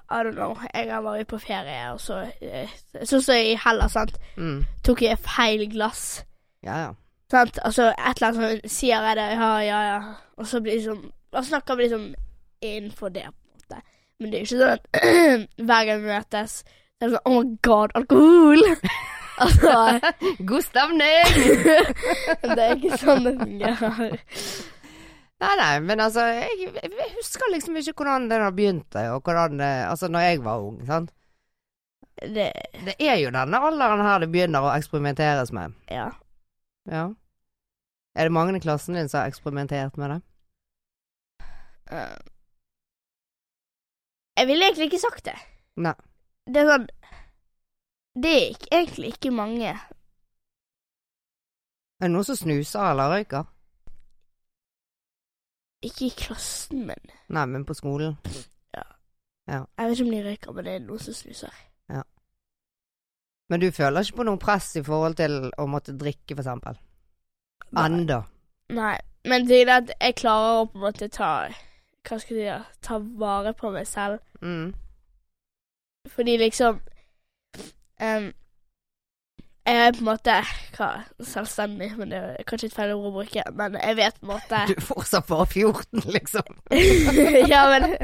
[0.10, 0.58] I don't know.
[0.74, 2.70] gang var vi på ferie, og så eh,
[3.06, 4.18] Sånn som i Hellas, sant.
[4.38, 4.64] mm.
[4.84, 6.24] Tok jeg feil glass.
[6.66, 6.90] Ja, ja.
[7.32, 7.60] Sant?
[7.64, 10.00] Altså et eller annet sånn sier jeg det, ja, ja, ja.
[10.38, 12.10] Og så blir det liksom Da snakker vi liksom
[12.62, 13.38] innenfor det, en.
[14.22, 14.84] Men det er ikke sånn at
[15.68, 18.62] hver gang vi møtes, så er det sånn Oh my god, alkohol!
[19.46, 19.72] altså
[20.52, 21.40] God stemning!
[22.52, 24.14] Det er ikke sånn det fungerer.
[25.42, 29.58] nei, nei, men altså jeg, jeg husker liksom ikke hvordan det har begynt, og hvordan
[29.64, 31.10] det Altså, når jeg var ung, sant.
[32.22, 32.52] Det
[32.86, 35.74] Det er jo denne alderen her det begynner å eksperimenteres med.
[35.90, 36.12] Ja.
[36.92, 37.08] Ja.
[38.14, 40.20] Er det mange i klassen din som har eksperimentert med det?
[41.92, 42.18] eh,
[44.38, 45.38] jeg ville egentlig ikke sagt det.
[45.82, 45.96] Nei.
[46.48, 46.88] Det er sånn
[48.22, 49.72] Det er ikke, egentlig ikke mange.
[52.02, 53.46] Er det noen som snuser eller røyker?
[55.86, 57.14] Ikke i klassen min.
[57.34, 58.18] Nei, men på skolen.
[59.50, 59.64] Ja.
[59.78, 61.62] Jeg vet ikke om de røyker, men det er noen som snuser.
[61.90, 62.04] Ja.
[63.50, 66.78] Men du føler ikke på noe press i forhold til å måtte drikke, for eksempel?
[67.78, 68.22] Enda.
[68.76, 68.98] Nei.
[69.28, 71.34] Men det er at jeg klarer å på en måte ta
[72.08, 74.20] Hva skal jeg si Ta vare på meg selv.
[74.42, 74.74] Mm.
[76.10, 76.80] Fordi liksom
[78.02, 78.34] um,
[79.66, 80.38] Jeg er på en måte
[80.78, 83.44] hva, selvstendig, men det er kanskje et feil ord å bruke.
[83.54, 86.62] Men jeg vet på en måte Du er fortsatt bare 14, liksom.
[87.54, 87.98] Ja, men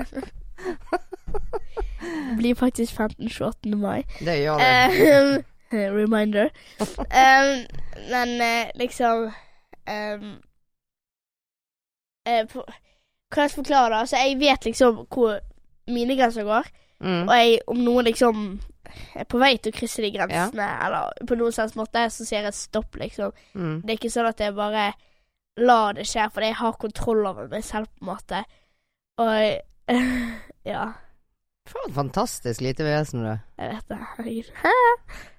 [2.37, 3.77] Blir faktisk 15 28.
[3.77, 4.03] mai.
[4.19, 5.13] Det gjør det.
[5.17, 5.43] Um,
[5.99, 6.49] reminder.
[6.79, 7.65] Um,
[8.11, 9.31] men eh, liksom
[9.89, 10.37] um,
[12.25, 12.63] jeg, på,
[13.33, 14.01] Kan jeg forklare det?
[14.05, 15.39] Altså, jeg vet liksom hvor
[15.91, 16.69] mine grenser går.
[17.03, 17.23] Mm.
[17.27, 18.45] Og jeg, om noen liksom
[19.19, 22.47] er på vei til å krysse de grensene, eller på noen slags måte, så sier
[22.47, 23.33] jeg stopp, liksom.
[23.53, 23.75] Mm.
[23.83, 24.85] Det er ikke sånn at jeg bare
[25.59, 28.41] lar det skje, fordi jeg har kontroll over meg selv, på en måte.
[29.21, 29.91] Og
[30.71, 30.85] ja,
[31.67, 33.39] For et fantastisk lite vesen du er.
[33.59, 34.03] jeg vet det.
[34.17, 34.53] Herregud.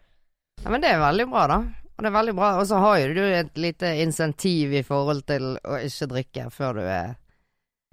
[0.59, 1.57] Ja, men det er veldig bra, da.
[1.95, 2.49] Og det er veldig bra.
[2.59, 6.81] Og så har jo du et lite insentiv i forhold til å ikke drikke før
[6.81, 7.13] du er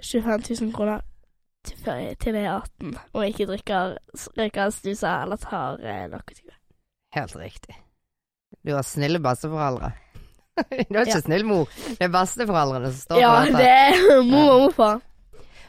[0.03, 1.01] 25 000 kroner
[1.65, 3.95] til, til jeg er 18, og ikke drikker,
[4.37, 6.53] røyker, snuser eller tar eh, narkotika.
[7.15, 7.75] helt riktig.
[8.65, 9.91] Du har snille besteforeldre.
[10.55, 11.21] Du har ikke Ja.
[11.21, 11.65] snill mor.
[11.87, 15.01] Det er besteforeldrene som står Ja, for det er mor og morfar.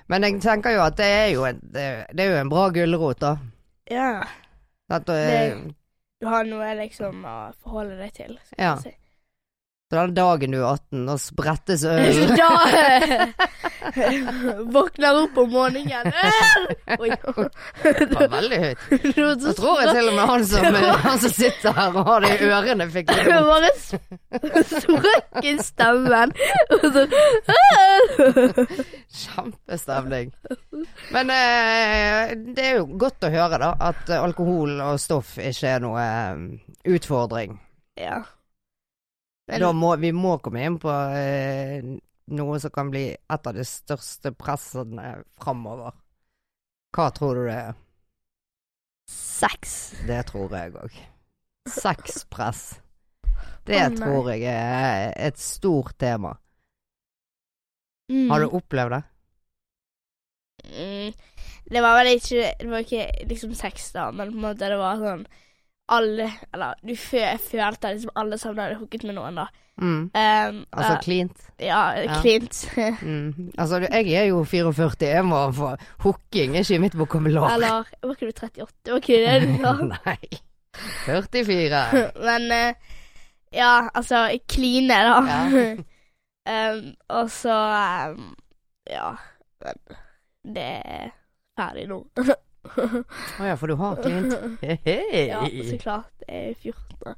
[0.09, 2.69] Men jeg tenker jo at det er jo en, det, det er jo en bra
[2.71, 3.33] gulrot, da.
[3.91, 4.23] Ja.
[4.91, 5.75] At, eh, Det-
[6.21, 8.39] Du har noe liksom å forholde deg til.
[8.45, 8.77] skal Ja.
[8.81, 8.93] si.
[9.87, 12.33] Så den dagen du er 18, og sprettes øl.
[12.35, 12.49] Da
[14.75, 16.09] våkner opp om morgenen.
[17.03, 17.11] Oi.
[17.85, 18.83] Det var veldig høyt.
[19.15, 20.67] Da tror jeg til og med han som,
[21.05, 23.47] han som sitter her og har det i ørene, fikk det vondt.
[23.47, 26.35] bare s- sprakk i stemmen.
[29.17, 30.33] Kjempestemning.
[31.15, 35.85] Men eh, det er jo godt å høre, da, at alkohol og stoff ikke er
[35.87, 36.43] noe eh,
[36.97, 37.55] utfordring.
[38.03, 38.25] Ja.
[39.47, 41.85] Da må vi må komme inn på eh,
[42.35, 45.95] noe som kan bli et av de største pressene framover.
[46.97, 47.77] Hva tror du det er?
[49.07, 49.77] Sex.
[50.09, 50.99] Det tror jeg òg.
[51.71, 52.65] Sexpress.
[53.67, 56.35] Det oh, tror jeg er et stort tema.
[58.11, 58.31] Mm.
[58.31, 59.03] Har du opplevd det?
[60.67, 61.15] Mm.
[61.67, 64.79] Det var vel ikke Det var ikke liksom sex, da, men på en måte det
[64.79, 65.27] var sånn
[65.89, 69.45] Alle Eller du følte liksom alle sammen hadde hooket med noen, da.
[69.77, 70.09] Mm.
[70.09, 71.43] Um, Altså cleant?
[71.61, 72.21] Ja, Ja.
[72.23, 72.63] klint.
[73.03, 73.53] Mm.
[73.59, 77.55] Altså, jeg er jo 44, jeg må få Hooking er ikke mitt vokabular.
[77.55, 78.93] Eller Var ikke du 38?
[78.93, 79.75] Var ikke det du sa?
[80.07, 80.41] Nei.
[81.07, 81.85] 44.
[82.29, 82.97] Men uh,
[83.53, 85.21] Ja, altså Kline, da.
[85.29, 85.77] Ja.
[86.47, 87.55] Um, og så
[88.17, 88.35] um,
[88.91, 89.13] Ja.
[89.65, 91.09] Men det er
[91.59, 92.03] ferdig nå.
[92.77, 94.35] Å ja, for du har klint.
[94.87, 95.27] Hey.
[95.31, 96.11] ja, så klart.
[96.23, 97.17] Det er 14 år.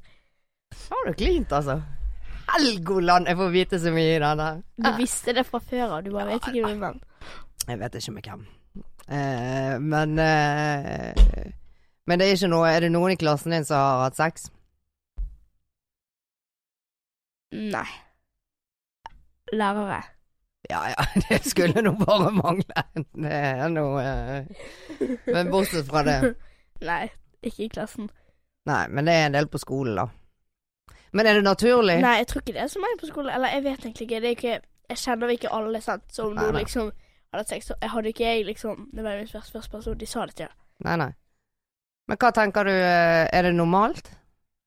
[0.89, 1.79] Har du klint, altså?
[2.49, 4.47] Helgoland, jeg får vite så mye i denne.
[4.77, 7.01] Du visste det fra før av, du bare vet ikke hvem.
[7.69, 8.45] Jeg vet ikke med hvem.
[9.09, 11.49] Eh, men eh,
[12.05, 14.45] Men det er ikke noe Er det noen i klassen din som har hatt sex?
[17.51, 17.87] Nei.
[19.53, 20.03] Lærere.
[20.69, 22.83] Ja ja, det skulle nå bare mangle.
[22.93, 24.45] Det er noe eh,
[25.25, 26.19] Men bortsett fra det.
[26.89, 27.07] Nei,
[27.41, 28.09] ikke i klassen.
[28.69, 30.07] Nei, men det er en del på skolen, da.
[31.11, 31.97] Men er det naturlig?
[32.03, 33.31] Nei, jeg tror ikke det er så mange på skolen.
[33.33, 34.21] Eller jeg vet egentlig ikke.
[34.21, 36.05] Det ikke Jeg kjenner ikke alle, sant.
[36.13, 36.91] Så om noen liksom
[37.33, 40.25] hadde sex, så hadde ikke jeg liksom Det var min første, første person de sa
[40.25, 40.53] det til.
[40.85, 41.11] Nei, nei.
[42.09, 44.09] Men hva tenker du, eh, er det normalt?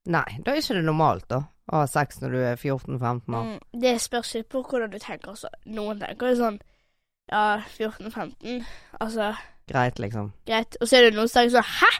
[0.07, 1.43] Nei, da er ikke det normalt, da.
[1.71, 3.45] Å ha sex når du er 14-15 år.
[3.47, 5.49] Mm, det spørs litt på hvordan du tenker også.
[5.71, 6.59] Noen tenker jo sånn
[7.31, 8.65] Ja, 14-15,
[9.01, 9.35] altså
[9.71, 10.33] Greit, liksom.
[10.47, 10.77] Greit.
[10.83, 11.91] Og så er det noen som tenker sånn Hæ?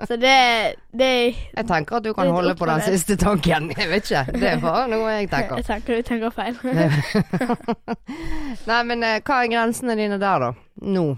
[0.08, 3.72] så det Det Jeg tenker at du kan holde på den siste tanken.
[3.78, 4.26] Jeg vet ikke.
[4.40, 5.56] Det er bare noe jeg tenker.
[5.60, 6.56] Jeg tenker du tenker feil.
[8.70, 10.54] Nei, men eh, hva er grensene dine der, da?
[10.88, 11.18] Nå?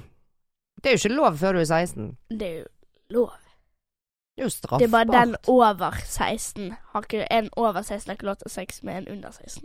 [0.82, 2.18] Det er jo ikke lov før du er 16.
[2.34, 2.66] det er jo
[3.20, 3.32] lov.
[4.38, 4.80] Det er jo straffbart.
[4.84, 6.74] Det er bare den over 16.
[6.94, 9.32] Har ikke, en over 16 har ikke lov til å ha sex med en under
[9.34, 9.64] 16.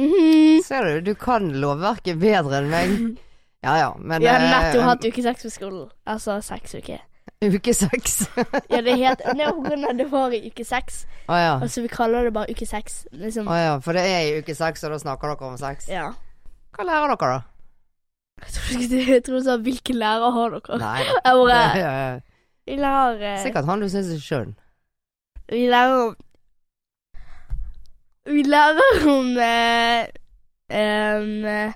[0.00, 0.62] Mhm.
[0.64, 2.96] Ser du, du kan lovverket bedre enn meg.
[3.64, 5.86] Ja ja, men Vi har eh, nettopp hatt uke seks på skolen.
[6.04, 7.00] Altså seks uker.
[7.44, 8.18] Uke seks.
[8.68, 11.06] Ja, det er er på grunn av det var i uke seks.
[11.32, 11.54] Å ja.
[11.56, 13.06] Altså, vi kaller det bare uke seks.
[13.16, 13.48] Liksom.
[13.48, 15.88] Å ja, for det er i uke seks, og da snakker dere om sex.
[15.88, 16.10] Ja.
[16.76, 17.42] Hva lærer dere, da?
[18.68, 20.78] Jeg tror, du sa 'hvilke lærere har dere'?
[20.84, 22.20] Nei Jeg bare.
[22.66, 24.54] Vi lærer eh, Sikkert han du syns er skjønn.
[25.52, 26.14] Vi lærer om
[28.24, 30.06] Vi lærer om eh,
[30.72, 31.72] um, eh,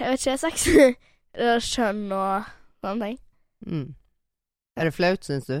[0.00, 0.68] Jeg vet ikke, sex.
[1.34, 2.46] Eller Kjønn og
[2.82, 3.18] sånne ting.
[3.66, 3.88] Mm.
[4.76, 5.58] Er det flaut, syns du?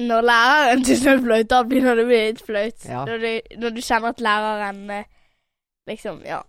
[0.00, 2.86] Når læreren syns det er flaut, da begynner det å bli litt flaut.
[2.88, 3.02] Ja.
[3.08, 5.10] Når, du, når du kjenner at læreren eh,
[5.88, 6.40] liksom Ja.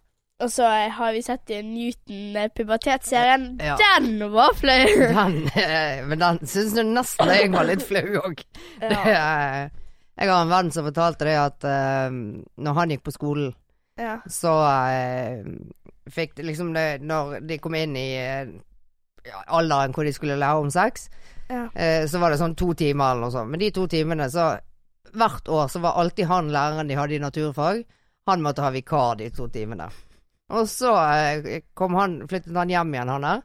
[0.44, 3.66] Og så har vi sett i Newton eh.
[3.66, 3.78] Ja.
[3.80, 4.88] Den var flau!
[5.18, 8.44] Den, eh, men den syns du nesten jeg var litt flau òg.
[8.82, 9.70] ja.
[10.14, 13.56] Jeg har en venn som fortalte det at uh, når han gikk på skolen,
[13.98, 14.20] ja.
[14.30, 15.48] så uh,
[16.12, 18.52] fikk det liksom det Når de kom inn i uh,
[19.48, 21.08] alderen hvor de skulle lære om sex,
[21.48, 21.66] ja.
[21.66, 23.50] uh, så var det sånn to timer eller noe sånt.
[23.54, 24.54] Men de to timene, så
[25.14, 27.84] Hvert år så var alltid han læreren de hadde i naturfag,
[28.26, 29.86] han måtte ha vikar de to timene.
[30.54, 33.42] Og så eh, kom han, flyttet han hjem igjen, han der.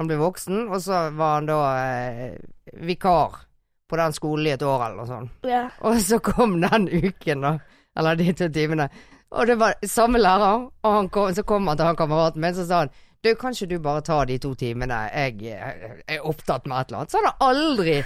[0.00, 2.40] Han ble voksen, og så var han da eh,
[2.86, 3.42] vikar
[3.90, 5.46] på den skolen i et år eller noe sånt.
[5.50, 5.66] ja.
[5.86, 7.56] Og så kom den uken, da.
[7.98, 8.86] Eller de to timene.
[9.34, 10.66] Og det var samme lærer.
[10.82, 13.52] Og han kom, så kom han til han kameraten min, så sa han du, kan
[13.52, 17.12] ikke du bare ta de to timene, jeg jeg er opptatt med et eller annet.
[17.12, 17.96] Så han har aldri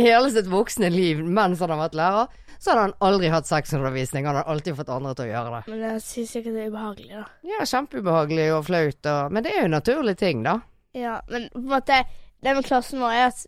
[0.00, 2.32] i hele sitt voksne liv mens han har vært lærer,
[2.64, 4.24] så hadde han aldri hatt sexundervisning.
[4.24, 5.72] Han hadde alltid fått andre til å gjøre det.
[5.72, 7.24] Men jeg syns ikke det er ubehagelig, da.
[7.50, 10.54] Ja, kjempeubehagelig og flaut, og, men det er jo en naturlig ting, da.
[10.96, 12.04] Ja, men på en måte
[12.44, 13.38] Det med klassen vår er at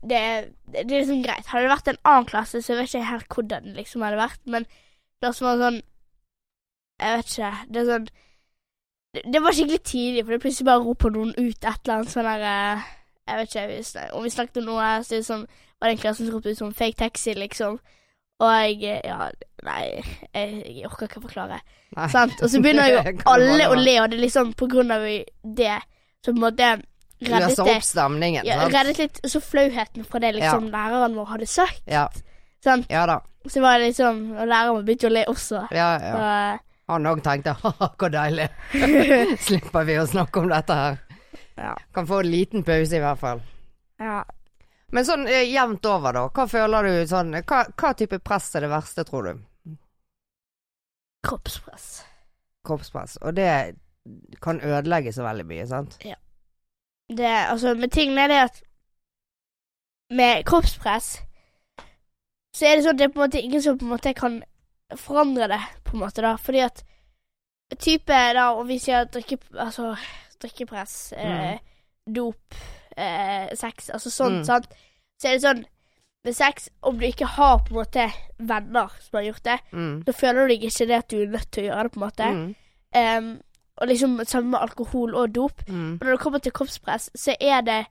[0.00, 0.18] det,
[0.72, 1.48] det, det er liksom greit.
[1.50, 4.20] Hadde det vært en annen klasse, så jeg vet ikke helt hvordan det liksom hadde
[4.20, 4.66] vært, men
[5.20, 5.80] klassen er sånn
[7.00, 7.52] Jeg vet ikke.
[7.68, 8.10] Det er sånn
[9.10, 12.12] Det, det var skikkelig tidlig, for det plutselig bare roper noen ut et eller annet
[12.12, 12.92] sånn der eh,
[13.26, 15.48] Jeg vet ikke hvis, om vi snakket om noe, så er det sånn
[15.80, 17.78] var det en klasse som ropte ut sånn fake taxi, liksom.
[18.40, 18.50] Og
[18.80, 19.28] jeg Ja,
[19.66, 19.80] nei,
[20.32, 21.60] jeg, jeg orker ikke å forklare.
[22.12, 22.38] Sant?
[22.40, 25.74] Og så begynner jo alle å le, og det er liksom på grunn av det
[26.20, 26.70] så på en måte
[27.20, 31.48] reddet Løser opp stemningen, ja, reddet litt så flauheten fra det liksom læreren vår hadde
[31.48, 31.82] sagt.
[31.88, 32.06] Ja.
[32.64, 32.88] Sant?
[32.92, 33.20] ja da.
[33.48, 35.62] Så var det liksom Og læreren vår begynte å le også.
[35.72, 36.10] Ja, ja.
[36.12, 38.48] Så, Han òg tenkte ha-ha, hvor deilig.
[39.46, 41.00] Slipper vi å snakke om dette her.
[41.60, 41.72] ja.
[41.96, 43.40] Kan få en liten pause i hvert fall.
[44.00, 44.20] ja.
[44.90, 46.24] Men sånn eh, jevnt over, da.
[46.34, 49.44] Hva føler du sånn hva, hva type press er det verste, tror du?
[51.26, 51.88] Kroppspress.
[52.66, 53.18] Kroppspress.
[53.22, 53.50] Og det
[54.42, 55.98] kan ødelegge så veldig mye, sant?
[56.04, 56.16] Ja.
[57.10, 58.62] Det Altså, med tingene er det at
[60.14, 61.18] Med kroppspress
[62.54, 64.10] så er det sånn at det er på en måte ingen som på en måte
[64.18, 64.40] kan
[64.98, 66.32] forandre det, på en måte, da.
[66.34, 66.82] Fordi at
[67.78, 69.92] type da, om vi sier drikke, altså,
[70.42, 71.60] drikkepress, eh,
[72.10, 72.58] dop,
[72.96, 74.44] eh, sex, altså sånn, Mm.
[74.44, 74.66] sant,
[75.20, 75.64] så er det sånn
[76.24, 80.04] med sex, om du ikke har på en måte venner som har gjort det, Mm.
[80.04, 82.00] så føler du deg ikke det at du er nødt til å gjøre det, på
[82.02, 82.26] en måte.
[82.34, 82.54] Mm.
[82.94, 83.40] Um,
[83.80, 85.62] og liksom samme med alkohol og dop.
[85.68, 85.94] Mm.
[86.00, 87.86] Og når det kommer til kroppspress, så er det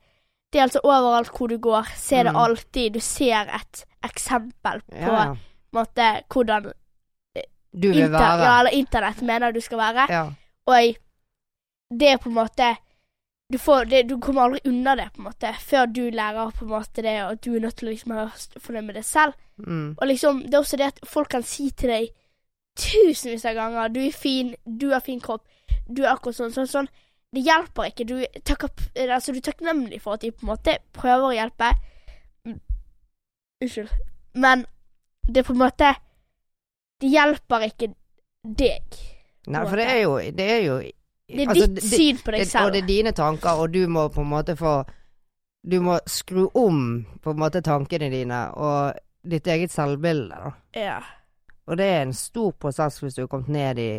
[0.51, 2.39] Det er altså overalt hvor du går, så er det Mm.
[2.41, 5.35] alltid Du ser et eksempel på Ja,
[5.71, 6.71] måte hvordan
[7.71, 8.41] du vil være.
[8.41, 10.07] ja, eller internett mener du skal være.
[10.09, 10.23] Ja.
[10.67, 10.95] Og
[11.99, 12.77] det er på en måte
[13.51, 16.65] du, får, det, du kommer aldri unna det, på en måte, før du lærer på
[16.65, 19.37] en måte det, og du er nødt til å liksom være fornøyd med det selv.
[19.57, 19.95] Mm.
[19.97, 22.11] Og liksom, det er også det at folk kan si til deg
[22.79, 25.47] tusenvis av ganger 'Du er fin, du har fin kropp,
[25.89, 26.91] du er akkurat sånn, sånn, sånn'.
[27.35, 28.05] Det hjelper ikke.
[28.09, 28.69] Du, takker,
[29.09, 31.73] altså, du er takknemlig for at de på en måte prøver å hjelpe.
[33.61, 33.89] Unnskyld.
[34.33, 34.65] Men
[35.27, 35.95] det er på en måte
[37.01, 37.93] Det hjelper ikke
[38.43, 38.97] deg.
[39.47, 40.79] Nei, for det er jo Det er jo
[41.29, 42.65] Det er altså, ditt syn på deg det, selv.
[42.65, 44.79] Og det er dine tanker, og du må på en måte få
[45.69, 48.95] Du må skru om på en måte tankene dine og
[49.27, 50.51] ditt eget selvbilde, da.
[50.79, 50.99] Ja.
[51.67, 53.91] Og det er en stor prosess hvis du har kommet ned i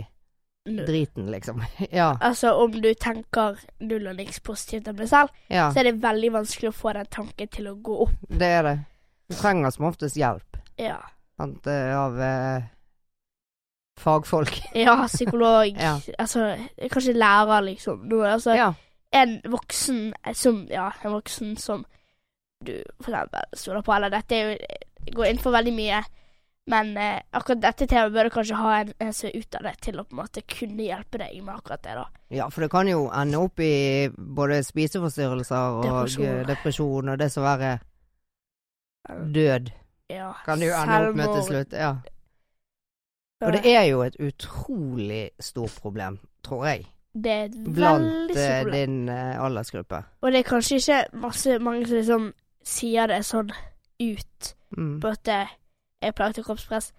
[0.86, 1.62] driten, liksom.
[1.90, 2.18] ja.
[2.20, 5.68] Altså, om du tenker null og niks positivt om deg selv, ja.
[5.72, 8.18] så er det veldig vanskelig å få den tanken til å gå opp.
[8.28, 8.76] Det er det.
[9.30, 10.98] Du trenger som oftest hjelp Ja.
[11.38, 12.68] sant, eh, av eh,
[14.00, 14.56] fagfolk.
[14.84, 15.76] Ja, psykolog.
[15.78, 15.94] Ja.
[16.18, 16.50] Altså,
[16.90, 18.02] kanskje lærer, liksom.
[18.10, 18.72] Noe, altså, Ja.
[19.12, 21.84] en voksen som Ja, en voksen som
[22.64, 24.56] du for eksempel stoler på, eller dette jo
[25.16, 26.02] går inn for veldig mye.
[26.70, 29.96] Men eh, akkurat dette temaet bør du kanskje ha en, en som er utdannet til
[29.98, 32.04] å på en måte kunne hjelpe deg med akkurat det, da.
[32.36, 36.26] ja, for det kan jo ende opp i både spiseforstyrrelser og Depresjon.
[36.26, 37.72] depresjon, depresjon og det som verre
[39.34, 39.70] død.
[40.12, 40.32] Ja.
[40.44, 41.72] Kan det jo ende opp med til slutt.
[41.80, 41.94] Ja.
[43.40, 48.36] Og det er jo et utrolig stort problem, tror jeg, Det er et blant veldig
[48.36, 48.74] eh, stort problem.
[48.90, 50.02] din eh, aldersgruppe.
[50.20, 52.32] Og det er kanskje ikke masse mange som liksom
[52.64, 53.50] sier det sånn
[54.00, 55.00] ut Mm.
[55.00, 55.48] på at det
[56.02, 56.92] er plaget av kroppspress,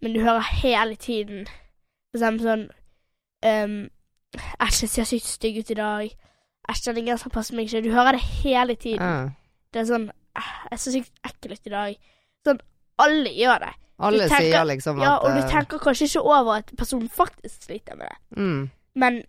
[0.00, 2.62] men du hører hele tiden for eksempel sånn
[3.44, 3.90] um,
[4.60, 6.08] Æsj, jeg ser sykt stygg ut i dag.
[6.70, 7.82] Æsj, den genseren passer meg ikke.
[7.84, 9.00] Du hører det hele tiden.
[9.04, 9.28] Ja.
[9.72, 11.96] Det er sånn «Æh, Jeg ser sykt ekkel ut i dag.
[12.46, 12.60] Sånn
[12.98, 13.72] Alle gjør det.
[13.98, 17.08] Alle tenker- sier liksom at Ja, og du eh, tenker kanskje ikke over at personen
[17.08, 18.70] faktisk sliter med det, mm.
[18.94, 19.22] men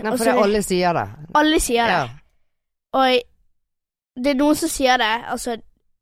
[0.00, 1.08] Nei, for det, er alle sier det.
[1.34, 1.96] alle sier det.
[1.98, 2.08] Ja.
[2.92, 5.56] Og det er noen som sier det, altså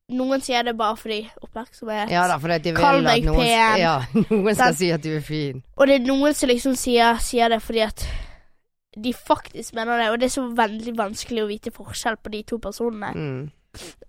[0.08, 2.08] Noen sier det bare fordi oppmerksomhet.
[2.08, 3.80] ja da, for de vil Kall meg at noen, pen.
[3.82, 3.96] ja,
[4.30, 4.78] noen skal Sant?
[4.78, 5.58] si at du er fin.
[5.76, 8.06] Og det er noen som liksom sier, sier det fordi at
[8.96, 12.40] de faktisk mener det, og det er så veldig vanskelig å vite forskjell på de
[12.48, 13.10] to personene.
[13.12, 13.50] Mm.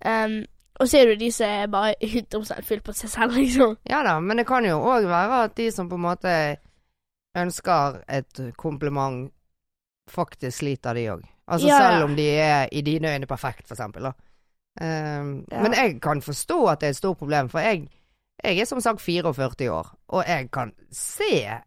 [0.08, 0.38] Um,
[0.80, 3.76] og så er det jo de som er bare 100 fylt på seg selv, liksom.
[3.90, 6.34] Ja da, men det kan jo òg være at de som på en måte
[7.38, 9.30] ønsker et kompliment,
[10.10, 11.28] faktisk sliter de òg.
[11.50, 14.10] Altså Ja, selv om de er i dine øyne perfekt, for eksempel.
[14.10, 14.12] Da.
[14.82, 15.62] Um, Ja.
[15.62, 17.88] Men jeg kan forstå at det er et stort problem, for jeg,
[18.44, 21.60] jeg er som sagt 44 år, og jeg kan se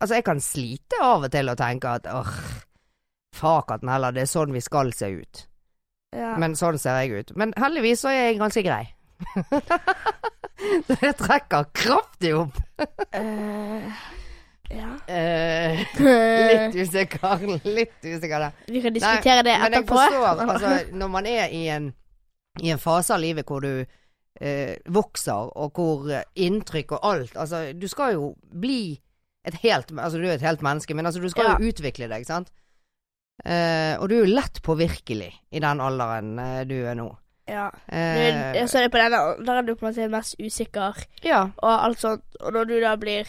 [0.00, 2.28] Altså, jeg kan slite av og til og tenke at åh,
[3.34, 5.40] fakaten heller, det er sånn vi skal se ut.
[6.16, 6.32] Ja.
[6.42, 7.36] Men sånn ser jeg ut.
[7.38, 8.84] Men heldigvis så er jeg ganske grei.
[10.86, 12.56] Så jeg trekker kraftig opp.
[12.80, 14.00] uh,
[14.70, 14.90] ja.
[15.06, 17.46] Eh, Eh, litt usikker.
[17.66, 18.52] Litt usikker der.
[18.70, 19.96] vi kan diskutere det Men jeg etterpå.
[19.98, 21.88] forstår, altså, når man er i en,
[22.62, 27.72] i en fase av livet hvor du uh, vokser, og hvor inntrykk og alt Altså,
[27.74, 29.00] du skal jo bli
[29.46, 31.56] et helt Altså, du er et helt menneske, men altså, du skal Ja.
[31.58, 32.50] jo utvikle deg, sant?
[33.44, 37.08] Eh, og du er jo lett påvirkelig i den alderen eh, du er nå.
[37.48, 37.70] ja.
[37.88, 41.00] Eh, Du, så er det på denne alderen du på en måte er mest usikker
[41.24, 41.46] ja.
[41.56, 43.28] og alt sånt, og når du da blir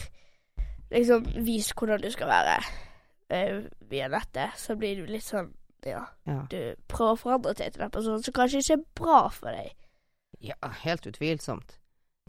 [0.92, 2.56] liksom vist hvordan du skal være
[3.32, 5.48] eh, via nettet, så blir du litt sånn
[5.88, 6.42] ja, ja.
[6.52, 9.72] du prøver å forandre deg til den personen som kanskje ikke er bra for deg.
[10.42, 11.78] Ja, helt utvilsomt.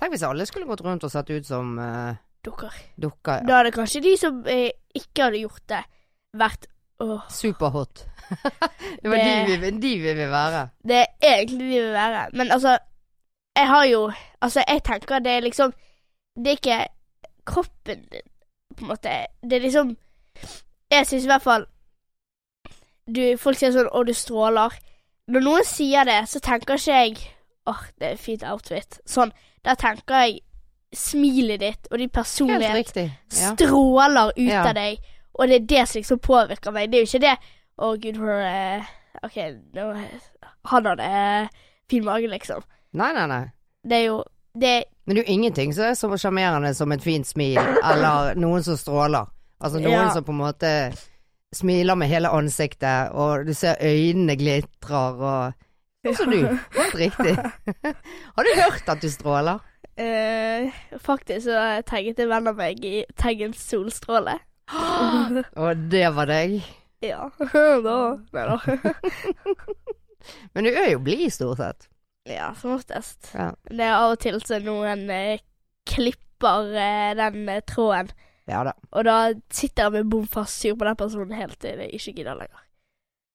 [0.01, 2.73] Tenk hvis alle skulle gått rundt og sett ut som uh, Dukker.
[2.97, 3.43] dukker.
[3.45, 5.83] Da hadde kanskje de som eh, ikke hadde gjort det,
[6.41, 6.65] vært
[7.03, 8.05] åh, Superhot.
[9.03, 10.69] det var Det- de, vi, de vi vil være.
[10.87, 12.29] Det er egentlig de vi vil være.
[12.33, 12.77] Men altså,
[13.55, 14.11] jeg har jo
[14.41, 15.73] Altså, jeg tenker det er liksom
[16.35, 16.87] Det er ikke
[17.45, 18.27] kroppen din,
[18.77, 19.09] på en måte.
[19.43, 19.97] Det er liksom
[20.91, 21.65] Jeg syns i hvert fall
[23.07, 24.77] du, Folk sier sånn 'Å, du stråler'.
[25.27, 27.17] Når noen sier det, så tenker ikke jeg
[27.67, 28.99] 'Åh, det er fint outfit'.
[29.05, 29.31] Sånn.
[29.63, 30.39] Da tenker jeg
[30.95, 32.87] smilet ditt og din personlighet
[33.31, 34.63] stråler ut Ja.
[34.67, 34.97] av deg,
[35.33, 36.91] og det er det som liksom påvirker meg.
[36.91, 37.37] Det er jo ikke det
[37.77, 38.85] 'Å, gud, for uh,
[39.23, 39.37] OK,
[39.73, 39.85] nå,
[40.65, 41.47] han hadde uh,
[41.89, 42.61] fin mage', liksom.
[42.93, 43.43] Nei, nei, nei.
[43.83, 44.23] Det er jo
[44.53, 48.35] Det Men det er jo ingenting som er så sjarmerende som et fint smil, eller
[48.37, 49.25] noen som stråler.
[49.59, 50.09] Altså noen Ja.
[50.13, 50.93] som på en måte
[51.53, 55.53] smiler med hele ansiktet, og du ser øynene glitrer og
[56.05, 56.45] Sånn som du.
[56.77, 57.35] Helt riktig.
[58.35, 59.59] Har du hørt at du stråler?
[59.97, 60.69] eh,
[60.99, 64.37] Faktisk så tegnet en venn av meg i taggen solstråle.
[65.63, 66.59] Og det var deg.
[67.03, 67.29] ja.
[67.83, 67.97] da
[68.33, 68.57] Nei da.
[70.53, 71.87] Men du er jo blid, stort sett.
[72.29, 73.31] Ja, som oftest.
[73.35, 73.49] Ja.
[73.67, 75.41] Det er av og til så noen eh,
[75.89, 78.13] klipper eh, den eh, tråden,
[78.47, 78.73] Ja da.
[78.91, 79.17] og da
[79.55, 82.63] sitter jeg med bom fast sur på den personen helt til jeg ikke gidder lenger.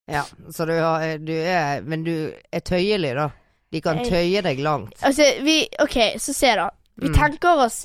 [0.08, 0.22] Ja,
[0.52, 3.26] så du, har, du er Men du er tøyelig, da.
[3.72, 4.96] De kan Jeg- tøye deg langt.
[5.04, 6.70] Altså, vi OK, så se, da.
[6.96, 7.14] Vi Mm.
[7.18, 7.82] tenker oss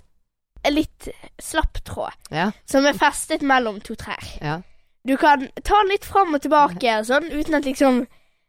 [0.71, 1.07] litt
[1.41, 2.51] slapp tråd Ja.
[2.65, 4.23] som er festet mellom to trær.
[4.41, 4.61] Ja.
[5.05, 8.05] Du kan ta den litt fram og tilbake sånn, uten at liksom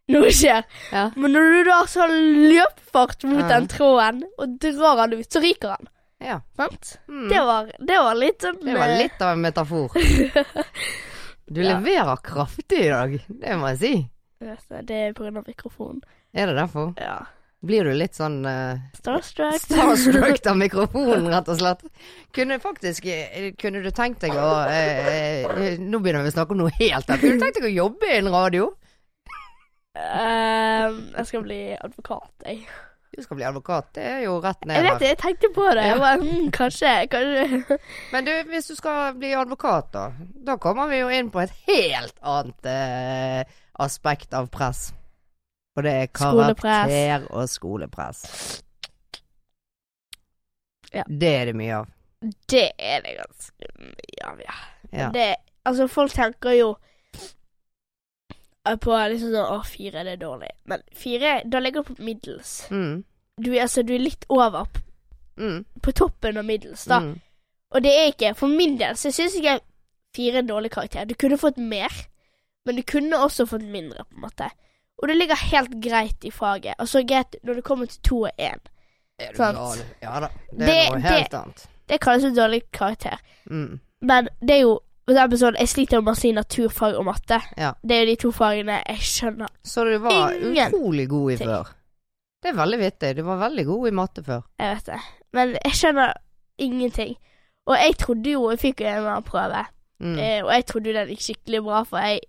[0.09, 0.63] noe skjer.
[0.93, 1.11] Ja.
[1.17, 5.75] Men når du da så løpfart mot den tråden og drar den ut, så ryker
[5.77, 5.89] den.
[6.21, 6.41] ja.
[6.57, 6.99] Sant?
[7.09, 7.29] Mm.
[7.29, 9.91] Det, var, det var litt sånn Det var eh, litt av en metafor.
[11.47, 13.95] Du leverer kraftig i dag, det må jeg si.
[14.41, 16.01] Det er av mikrofonen.
[16.33, 16.95] Er det derfor?
[16.97, 17.19] Ja.
[17.65, 19.57] Blir du litt sånn uh, Starstruck.
[19.63, 21.85] starstruck av mikrofonen, rett og slett?
[22.35, 26.53] Kunne faktisk eh, Kunne du tenkt deg å uh, uh, Nå begynner vi å snakke
[26.53, 27.23] om noe helt annet.
[27.23, 28.73] Kunne du tenkt deg å jobbe i en radio?
[29.95, 32.65] Ehm, jeg skal bli advokat, jeg.
[33.15, 35.69] Du skal bli advokat, det er jo rett Jeg ned vet det, jeg tenkte på
[35.79, 35.85] det.
[35.87, 37.79] Jeg bare, mm, kanskje, kanskje
[38.13, 40.09] Men du, hvis du skal bli advokat, da.
[40.51, 43.55] Da kommer vi jo inn på et helt annet
[43.87, 44.89] aspekt av press.
[45.77, 46.63] Og det er Skolepress.
[46.63, 48.63] karakter og skolepress.
[50.95, 51.03] Ja.
[51.09, 51.89] Det er det mye av.
[52.49, 54.55] Det er det ganske mye av, ja.
[54.95, 55.09] Ja.
[55.13, 55.25] Det,
[55.67, 56.69] altså, folk tenker jo
[58.65, 60.53] på liksom sånn Å, fire, det er dårlig.
[60.71, 62.55] Men fire, da ligger du på middels.
[62.73, 63.03] Mm.
[63.43, 64.81] Du, altså, du er litt over p-
[65.37, 65.65] Mm.
[65.83, 67.01] på toppen av middels, da.
[67.03, 67.17] Mm.
[67.75, 69.57] Og det er ikke For min del så syns ikke
[70.15, 71.05] fire er en dårlig karakter.
[71.11, 71.91] Du kunne fått mer,
[72.65, 74.49] men du kunne også fått mindre, på en måte.
[75.03, 76.75] Og det ligger helt greit i faget.
[76.79, 78.61] Altså greit når det kommer til to og én.
[79.19, 79.59] Er du Sant.
[79.59, 79.85] gal?
[80.03, 80.29] Ja da.
[80.51, 81.67] Det er noe noe det- helt annet.
[81.89, 83.19] Det kalles en dårlig karakter.
[83.51, 83.81] Mm.
[84.01, 87.41] Men det er jo for eksempel sånn Jeg sliter med masse i naturfag og matte.
[87.59, 87.73] Ja.
[87.83, 89.49] Det er jo de to fagene jeg skjønner.
[89.65, 91.47] Så du var Ingen utrolig god i ting.
[91.49, 91.65] før.
[92.43, 93.17] Det er veldig vittig.
[93.17, 94.43] Du var veldig god i matte før.
[94.59, 95.01] Jeg vet det.
[95.33, 96.13] Men jeg skjønner
[96.59, 97.17] ingenting.
[97.67, 99.67] Og jeg trodde jo Jeg fikk jo en annen prøve,
[100.01, 100.19] Mm.
[100.19, 102.21] eh, og jeg trodde jo den gikk skikkelig bra, for jeg,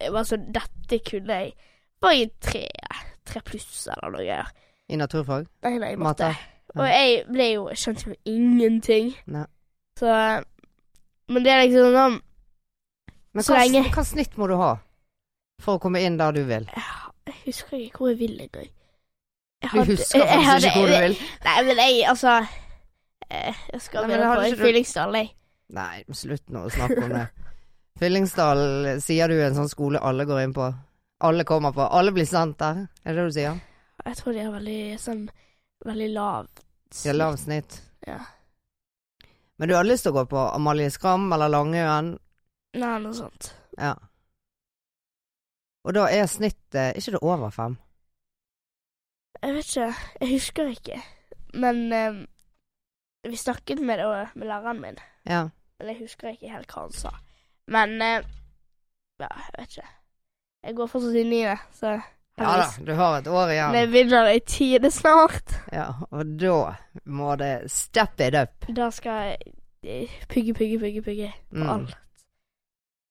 [0.00, 1.52] jeg var sånn Dette kunne jeg.
[2.02, 2.64] Bare jeg tre,
[3.28, 4.24] tre pluss eller noe.
[4.24, 4.50] greier.
[4.92, 5.46] I naturfag?
[5.64, 6.32] Nei, nei, matte.
[6.32, 6.48] Matte?
[6.80, 9.12] Og jeg ble jo kjent skjønte jo ingenting.
[9.30, 9.44] Nei.
[10.00, 10.08] Så
[11.28, 12.14] Men det er liksom sånn
[13.34, 14.70] Men Så hva, lenge- hva snitt må du ha
[15.62, 16.66] for å komme inn der du vil?
[17.26, 18.70] Jeg husker ikke hvor jeg vil engang.
[19.62, 21.16] Du husker faktisk ikke hvor du vil?
[21.44, 22.32] Nei, men jeg, altså
[23.30, 25.30] eh, Jeg skal begynne på Fyllingsdalen, jeg.
[25.72, 27.26] Nei, slutt nå å snakke om det.
[28.02, 28.64] Fyllingsdal,
[29.04, 30.72] sier du en sånn skole alle går inn på?
[31.22, 31.84] Alle kommer på?
[31.86, 32.86] Alle blir sendt der?
[33.04, 33.58] Er det det du sier?
[34.02, 35.20] Jeg tror de har veldig sånn
[35.86, 37.76] Veldig lav De har lav snitt.
[38.06, 38.18] Ja.
[39.58, 42.12] Men du har lyst til å gå på Amalie Skram eller Langøen?
[42.74, 43.52] Nei, noe sånt.
[43.78, 43.94] Ja.
[45.86, 47.78] Og da er snittet ikke det over fem?
[49.42, 49.88] Jeg vet ikke.
[50.20, 51.00] Jeg husker ikke.
[51.54, 52.20] Men eh,
[53.26, 55.00] vi snakket med, det, med læreren min.
[55.26, 55.48] Ja.
[55.78, 57.14] Men jeg husker ikke helt hva han sa.
[57.70, 58.30] Men eh,
[59.22, 59.90] Ja, jeg vet ikke.
[60.64, 61.96] Jeg går fortsatt i niende, så
[62.38, 63.74] Ja da, du har et år igjen.
[63.76, 65.50] Jeg begynner i tiende snart.
[65.72, 66.74] Ja, og da
[67.06, 68.64] må det step it up.
[68.74, 69.34] Da skal
[69.82, 71.68] jeg pugge, pugge, pugge, pugge på Mm.
[71.74, 71.96] alt.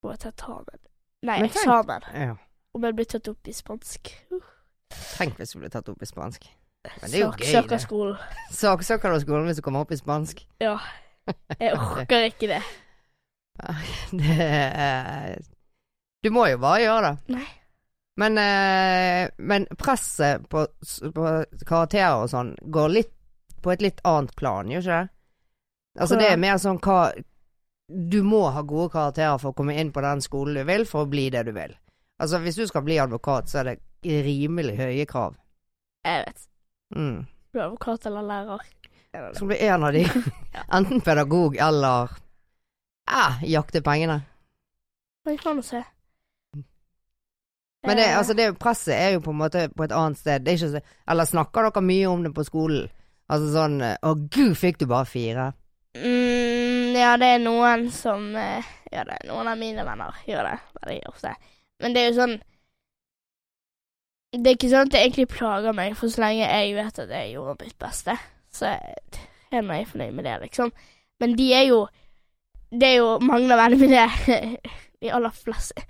[0.04, 0.80] Og ta eksamen.
[1.24, 2.02] Nei, Men tenk- eksamen.
[2.16, 2.36] Ja.
[2.74, 4.10] Om jeg blir tatt opp i spansk.
[5.18, 6.48] Tenk hvis du blir tatt opp i spansk.
[7.02, 7.82] Men det er jo Søk- gøy, det.
[7.82, 8.18] skolen.
[8.52, 10.46] Saksøker du skolen hvis du kommer opp i spansk?
[10.60, 10.80] Ja.
[11.60, 12.64] Jeg orker ikke det.
[14.12, 15.38] Det er
[16.22, 17.36] Du må jo bare gjøre det.
[17.38, 17.48] Nei.
[18.22, 20.66] Men, eh, men presset på,
[21.16, 21.32] på
[21.66, 23.14] karakterer og sånn går litt
[23.62, 25.14] på et litt annet plan, gjør ikke det?
[26.02, 27.12] Altså det er mer sånn hva
[27.92, 31.04] Du må ha gode karakterer for å komme inn på den skolen du vil, for
[31.04, 31.74] å bli det du vil.
[32.22, 35.36] Altså hvis du skal bli advokat, så er det rimelig høye krav.
[36.08, 36.46] Jeg vet.
[36.96, 37.18] Mm.
[37.52, 38.64] Du er advokat eller lærer.
[39.12, 40.06] Så skal bli en av de.
[40.78, 42.16] Enten pedagog eller
[43.12, 44.22] ah, jakte pengene.
[45.28, 45.84] Vi kan jo se.
[47.88, 50.48] Men det, Eh, altså det presset er jo på en måte på et annet sted.
[50.48, 52.90] Er så, eller snakker dere mye om det på skolen?
[53.32, 55.52] Altså sånn Å gud, fikk du bare fire?
[55.96, 59.18] mm, Ja, det er noen som eh, gjør det.
[59.30, 61.34] Noen av mine venner gjør det veldig ofte.
[61.82, 62.36] Men det er jo sånn
[64.32, 67.10] Det er ikke sånn at det egentlig plager meg, for så lenge jeg vet at
[67.12, 68.16] jeg gjorde mitt beste,
[68.52, 68.76] så
[69.52, 70.72] er nå jeg fornøyd med det, liksom.
[71.20, 71.88] Men de er jo
[72.72, 74.06] Det er jo mange av vennene mine
[75.02, 75.84] De aller fleste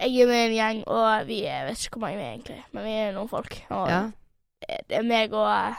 [0.00, 2.24] Jeg er med i en gjeng, og vi er Jeg vet ikke hvor mange vi
[2.24, 3.58] er egentlig, men vi er noen folk.
[3.70, 4.00] Og Ja.
[4.88, 5.74] det er meg og eh,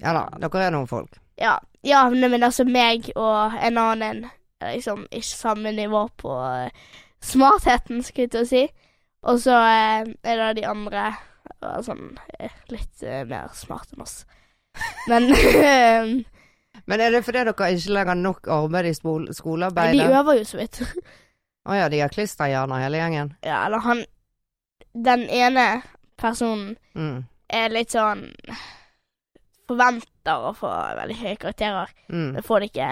[0.00, 1.16] ja da, dere er noen folk.
[1.40, 4.24] ja, ja, nei, men altså meg og en annen
[4.60, 6.70] er liksom ikke samme nivå på eh,
[7.22, 8.62] smartheten, skulle jeg til å si.
[9.22, 11.08] Og så eh, er det de andre
[11.62, 14.20] være sånn eh, litt eh, mer smarte enn oss.
[15.08, 16.12] Men eh,
[16.86, 19.26] Men er det fordi dere ikke legger nok arbeid i spol-
[19.98, 20.82] de øver jo så vidt.
[21.66, 23.34] Å ja, de har klisterhjerner hele gjengen?
[23.42, 24.04] Ja, eller han
[24.94, 25.82] Den ene
[26.16, 27.24] personen Mm.
[27.48, 28.32] er litt sånn
[29.68, 31.90] Forventer å få veldig høye karakterer.
[32.08, 32.30] Mm.
[32.38, 32.88] Det får de ikke.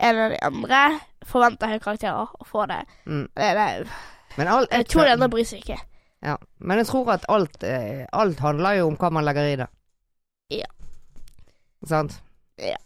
[0.00, 0.80] En av de andre
[1.28, 2.78] forventer høye karakterer og får det.
[3.06, 3.26] Mm.
[3.36, 3.88] det, det
[4.38, 5.78] Men, alt, jeg tror de andre bryr seg ikke.
[6.24, 6.36] ja.
[6.58, 9.68] Men jeg tror at alt, eh, alt handler jo om hva man legger i det.
[10.56, 10.70] Ja.
[11.86, 12.20] Sant?
[12.58, 12.76] Ja.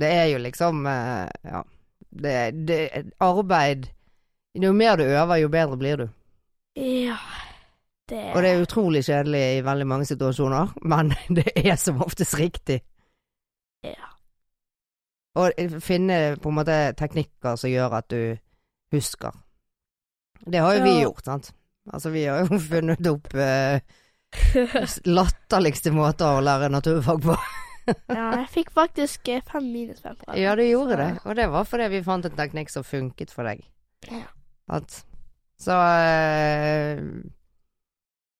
[0.00, 1.62] Det er jo liksom eh, Ja.
[2.10, 3.90] Det, det Arbeid
[4.58, 6.08] Jo mer du øver, jo bedre blir du.
[6.80, 7.16] Ja
[8.10, 12.34] Det Og det er utrolig kjedelig i veldig mange situasjoner, men det er som oftest
[12.38, 12.80] riktig.
[13.86, 14.10] Ja.
[15.38, 18.36] Og finne på en måte teknikker som gjør at du
[18.92, 19.30] husker.
[20.40, 21.52] Det har jo vi gjort, sant.
[21.92, 23.78] Altså vi har jo funnet opp eh,
[25.18, 27.36] latterligste måter å lære naturfag på.
[28.10, 30.18] ja, jeg fikk faktisk eh, fem minus fem.
[30.34, 31.10] Ja, du gjorde så- det.
[31.24, 33.62] Og det var fordi vi fant en teknikk som funket for deg.
[34.10, 34.26] Ja.
[34.70, 35.00] Sant?
[35.60, 37.00] Så eh,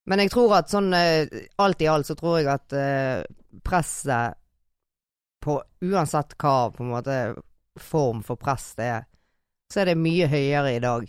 [0.08, 1.26] Men jeg tror at sånn eh,
[1.60, 3.22] alt i alt så tror jeg at eh,
[3.66, 4.38] presset
[5.40, 7.16] på uansett hva på en måte
[7.80, 9.04] form for press det er,
[9.72, 11.06] så er det mye høyere i dag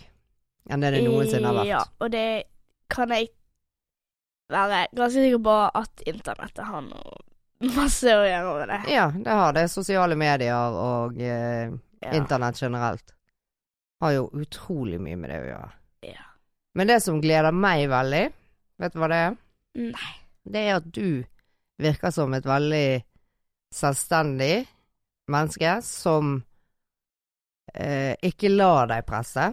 [0.72, 1.70] enn det det noensinne har vært.
[1.72, 2.26] Ja, og det
[2.92, 3.32] kan jeg
[4.52, 8.80] være ganske sikker på at internettet har noe masse å gjøre med det.
[8.94, 9.66] Ja, det har det.
[9.74, 12.14] Sosiale medier og eh, Ja.
[12.18, 13.12] internett generelt
[14.02, 15.72] har jo utrolig mye med det å gjøre.
[16.10, 16.26] Ja.
[16.78, 18.24] Men det som gleder meg veldig,
[18.82, 19.40] vet du hva det er?
[19.92, 20.12] Nei.
[20.42, 21.22] Det er at du
[21.82, 22.86] virker som et veldig
[23.72, 24.56] selvstendig
[25.32, 26.34] menneske som
[27.74, 29.52] eh, ikke lar deg presse.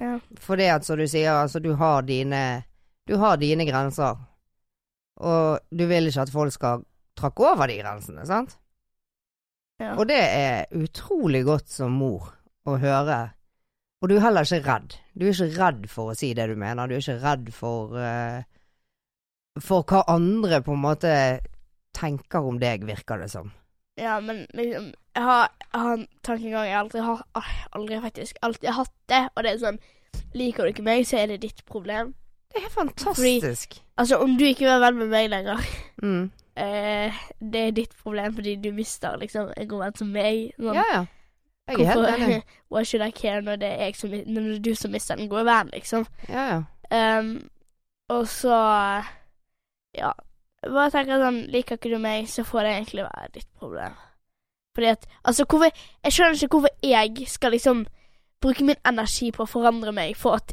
[0.00, 0.14] Ja.
[0.42, 2.64] For det at, som du sier, altså du har dine
[3.04, 4.16] Du har dine grenser.
[5.20, 8.56] Og du vil ikke at folk skal trakke over de grensene, sant?
[9.76, 9.92] Ja.
[9.98, 12.32] Og det er utrolig godt som mor
[12.66, 13.18] å høre.
[14.02, 14.94] Og du er heller ikke redd.
[15.16, 16.86] Du er ikke redd for å si det du mener.
[16.90, 18.42] Du er ikke redd for uh,
[19.62, 21.12] For hva andre på en måte
[21.94, 23.52] tenker om deg, virker det som.
[23.96, 27.20] ja, men liksom Jeg har, jeg har en tankegang jeg aldri har
[27.78, 29.78] Aldri faktisk alltid hatt det, og det er sånn
[30.34, 32.12] Liker du ikke meg, så er det ditt problem.
[32.54, 33.80] Det er fantastisk.
[33.98, 35.62] Altså, om du ikke vil være venn med meg lenger,
[36.02, 36.30] Mm.
[36.56, 40.52] eh, det er ditt problem fordi du mister liksom en god venn som meg.
[40.58, 41.04] Sånn, Ja, ja.
[41.68, 42.42] Jeg er helt enig.
[42.72, 45.28] Why should I care når det er, som, når det er du som mister den
[45.28, 46.06] gode vennen, liksom.
[46.28, 46.46] Ja,
[46.92, 47.18] ja.
[47.18, 47.48] Um,
[48.08, 48.56] og så
[49.94, 50.12] Ja.
[50.64, 53.96] Bare tenker sånn Liker ikke du meg, så får det egentlig være ditt problem.
[54.74, 55.70] Fordi at Altså, hvorfor
[56.04, 57.86] Jeg skjønner ikke hvorfor jeg skal liksom
[58.42, 60.52] bruke min energi på å forandre meg for at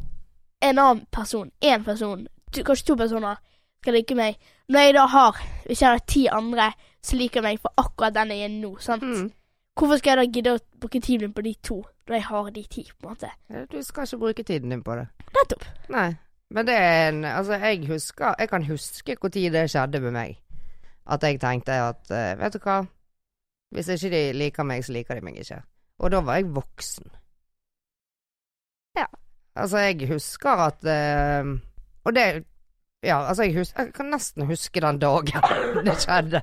[0.62, 3.36] en annen person, én person, to, kanskje to personer,
[3.82, 4.36] skal like meg,
[4.68, 8.30] når jeg da har Hvis jeg har ti andre som liker meg for akkurat den
[8.30, 9.02] jeg er nå, sant.
[9.02, 9.32] Mm.
[9.78, 12.50] Hvorfor skal jeg da gidde å bruke tiden min på de to, når jeg har
[12.50, 13.30] de ti, på en måte?
[13.72, 15.06] Du skal ikke bruke tiden din på det.
[15.32, 15.64] Nettopp.
[15.88, 16.10] Nei.
[16.52, 20.38] Men det er en Altså, jeg husker Jeg kan huske når det skjedde med meg.
[21.06, 22.82] At jeg tenkte at uh, Vet du hva?
[23.72, 25.62] Hvis ikke de liker meg, så liker de meg ikke.
[25.98, 27.10] Og da var jeg voksen.
[28.96, 29.06] Ja.
[29.56, 31.58] Altså, jeg husker at uh,
[32.04, 32.44] Og det
[33.02, 35.42] Ja, altså, jeg, husker, jeg kan nesten huske den dagen
[35.86, 36.42] det skjedde.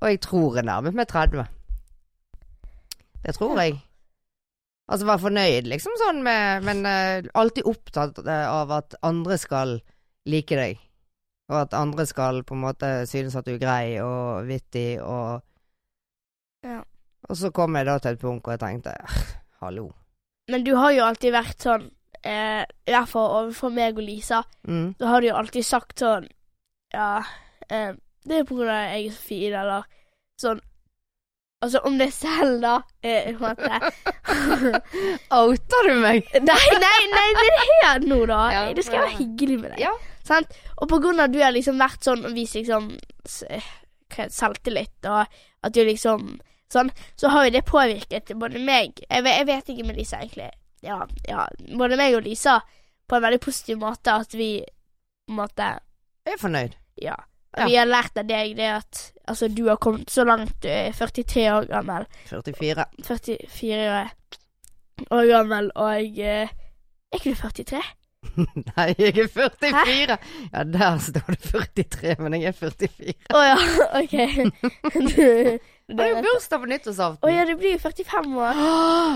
[0.00, 1.46] Og jeg tror jeg nærmet meg 30.
[3.24, 3.78] Det tror jeg.
[4.88, 9.80] Altså være fornøyd, liksom sånn med Men uh, alltid opptatt eh, av at andre skal
[10.26, 10.78] like deg.
[11.50, 15.42] Og at andre skal på en måte synes at du er grei og vittig og
[16.66, 16.80] Ja.
[17.28, 18.94] Og så kom jeg da til et punkt hvor jeg tenkte
[19.62, 19.88] hallo.
[20.50, 21.88] Men du har jo alltid vært sånn,
[22.22, 24.94] eh, i hvert fall overfor meg og Lisa, Mm.
[24.98, 26.28] så har du jo alltid sagt sånn
[26.94, 27.22] Ja,
[27.68, 27.92] eh,
[28.26, 29.84] det er på grunn av at jeg er så fin, eller
[30.40, 30.60] sånn
[31.64, 33.32] Altså om det er selv, da, eh.
[35.38, 36.26] Outer du meg?
[36.34, 38.40] nei, nei, nei, det er her nå, da.
[38.52, 39.86] Ja, det skal være hyggelig med deg.
[39.86, 39.94] Ja.
[40.26, 40.52] Sant?
[40.76, 42.90] Og på grunn av at du har liksom vært sånn og vist liksom
[43.26, 46.36] heter selvtillit, og at du liksom
[46.72, 50.20] sånn, så har jo det påvirket både meg Jeg vet, jeg vet ikke med Lisa,
[50.20, 50.50] egentlig.
[50.84, 51.46] Ja, ja,
[51.78, 52.60] både meg og Lisa
[53.06, 55.70] på en veldig positiv måte at vi på en måte
[56.26, 56.76] Jeg er fornøyd.
[57.00, 57.16] Ja.
[57.56, 57.66] Ja.
[57.66, 60.92] Vi har lært av deg det at altså, du har kommet så langt, du er
[60.92, 62.08] 43 år gammel.
[62.28, 62.84] 44.
[63.06, 64.08] 44
[65.16, 66.50] år gammel, og eh,
[67.12, 67.80] Er ikke du 43?
[68.76, 70.18] Nei, jeg er 44.
[70.52, 73.16] Ja, der står det 43, men jeg er 44.
[73.32, 73.56] Å ja,
[74.00, 74.16] OK.
[74.96, 77.22] du, Jeg har jo bursdag på nyttårsaften.
[77.24, 78.62] Å ja, du blir jo 45 år.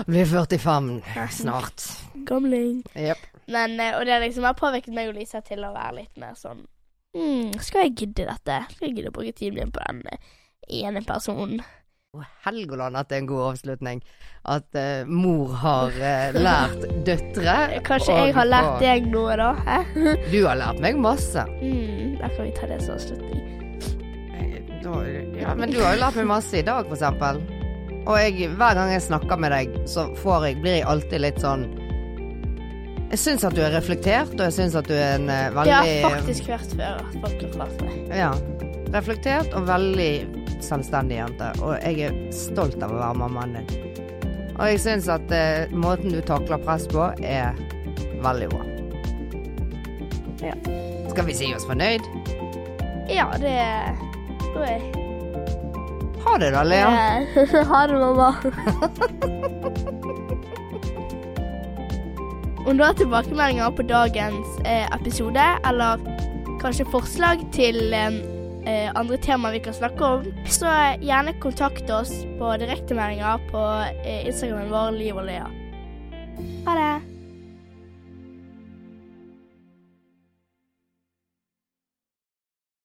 [0.07, 0.91] Blir 45
[1.37, 1.89] snart.
[2.25, 2.81] Gamling.
[2.95, 3.27] Yep.
[3.51, 6.37] Men, eh, og det liksom har påvirket meg og Lisa til å være litt mer
[6.39, 6.63] sånn
[7.17, 8.57] mm, Skal jeg gidde dette?
[8.75, 10.03] Skal jeg gidde å bruke tiden min på den
[10.81, 11.61] ene personen?
[12.11, 14.01] Å, Helgoland, at det er en god avslutning.
[14.51, 17.53] At uh, mor har uh, lært døtre
[17.87, 18.81] Kanskje og jeg har lært og...
[18.83, 19.51] deg noe, da?
[19.63, 19.77] Hæ?
[20.33, 21.45] Du har lært meg masse.
[21.61, 23.47] Mm, da kan vi ta det som avslutning.
[24.35, 24.59] Eh,
[25.39, 27.39] Ja, men du har jo lært meg masse i dag, for eksempel.
[28.01, 31.39] Og jeg, hver gang jeg snakker med deg, så får jeg, blir jeg alltid litt
[31.39, 31.67] sånn
[33.11, 35.95] Jeg syns at du er reflektert, og jeg syns at du er en veldig Det
[36.05, 37.95] har faktisk vært før at folk har klart det.
[38.15, 38.29] Ja.
[38.91, 40.11] Reflektert og veldig
[40.63, 41.49] selvstendig jente.
[41.59, 43.67] Og jeg er stolt av å være mammaen din.
[44.55, 47.57] Og jeg syns at eh, måten du takler press på, er
[48.23, 48.63] veldig bra.
[50.41, 50.55] Ja.
[51.11, 52.07] Skal vi si oss fornøyd?
[53.11, 53.59] Ja, det
[54.53, 54.81] tror jeg.
[56.21, 56.87] Ha det da, Lea.
[56.95, 58.29] Ja, Ha det, mamma.
[62.65, 66.01] Om du har tilbakemeldinger på dagens eh, episode, eller
[66.61, 70.69] kanskje forslag til eh, andre temaer vi kan snakke om, så
[71.01, 73.63] gjerne kontakt oss på direktemeldinger på
[74.05, 75.49] eh, Instagramen vår Liv og Lea.
[76.67, 77.10] Ha det.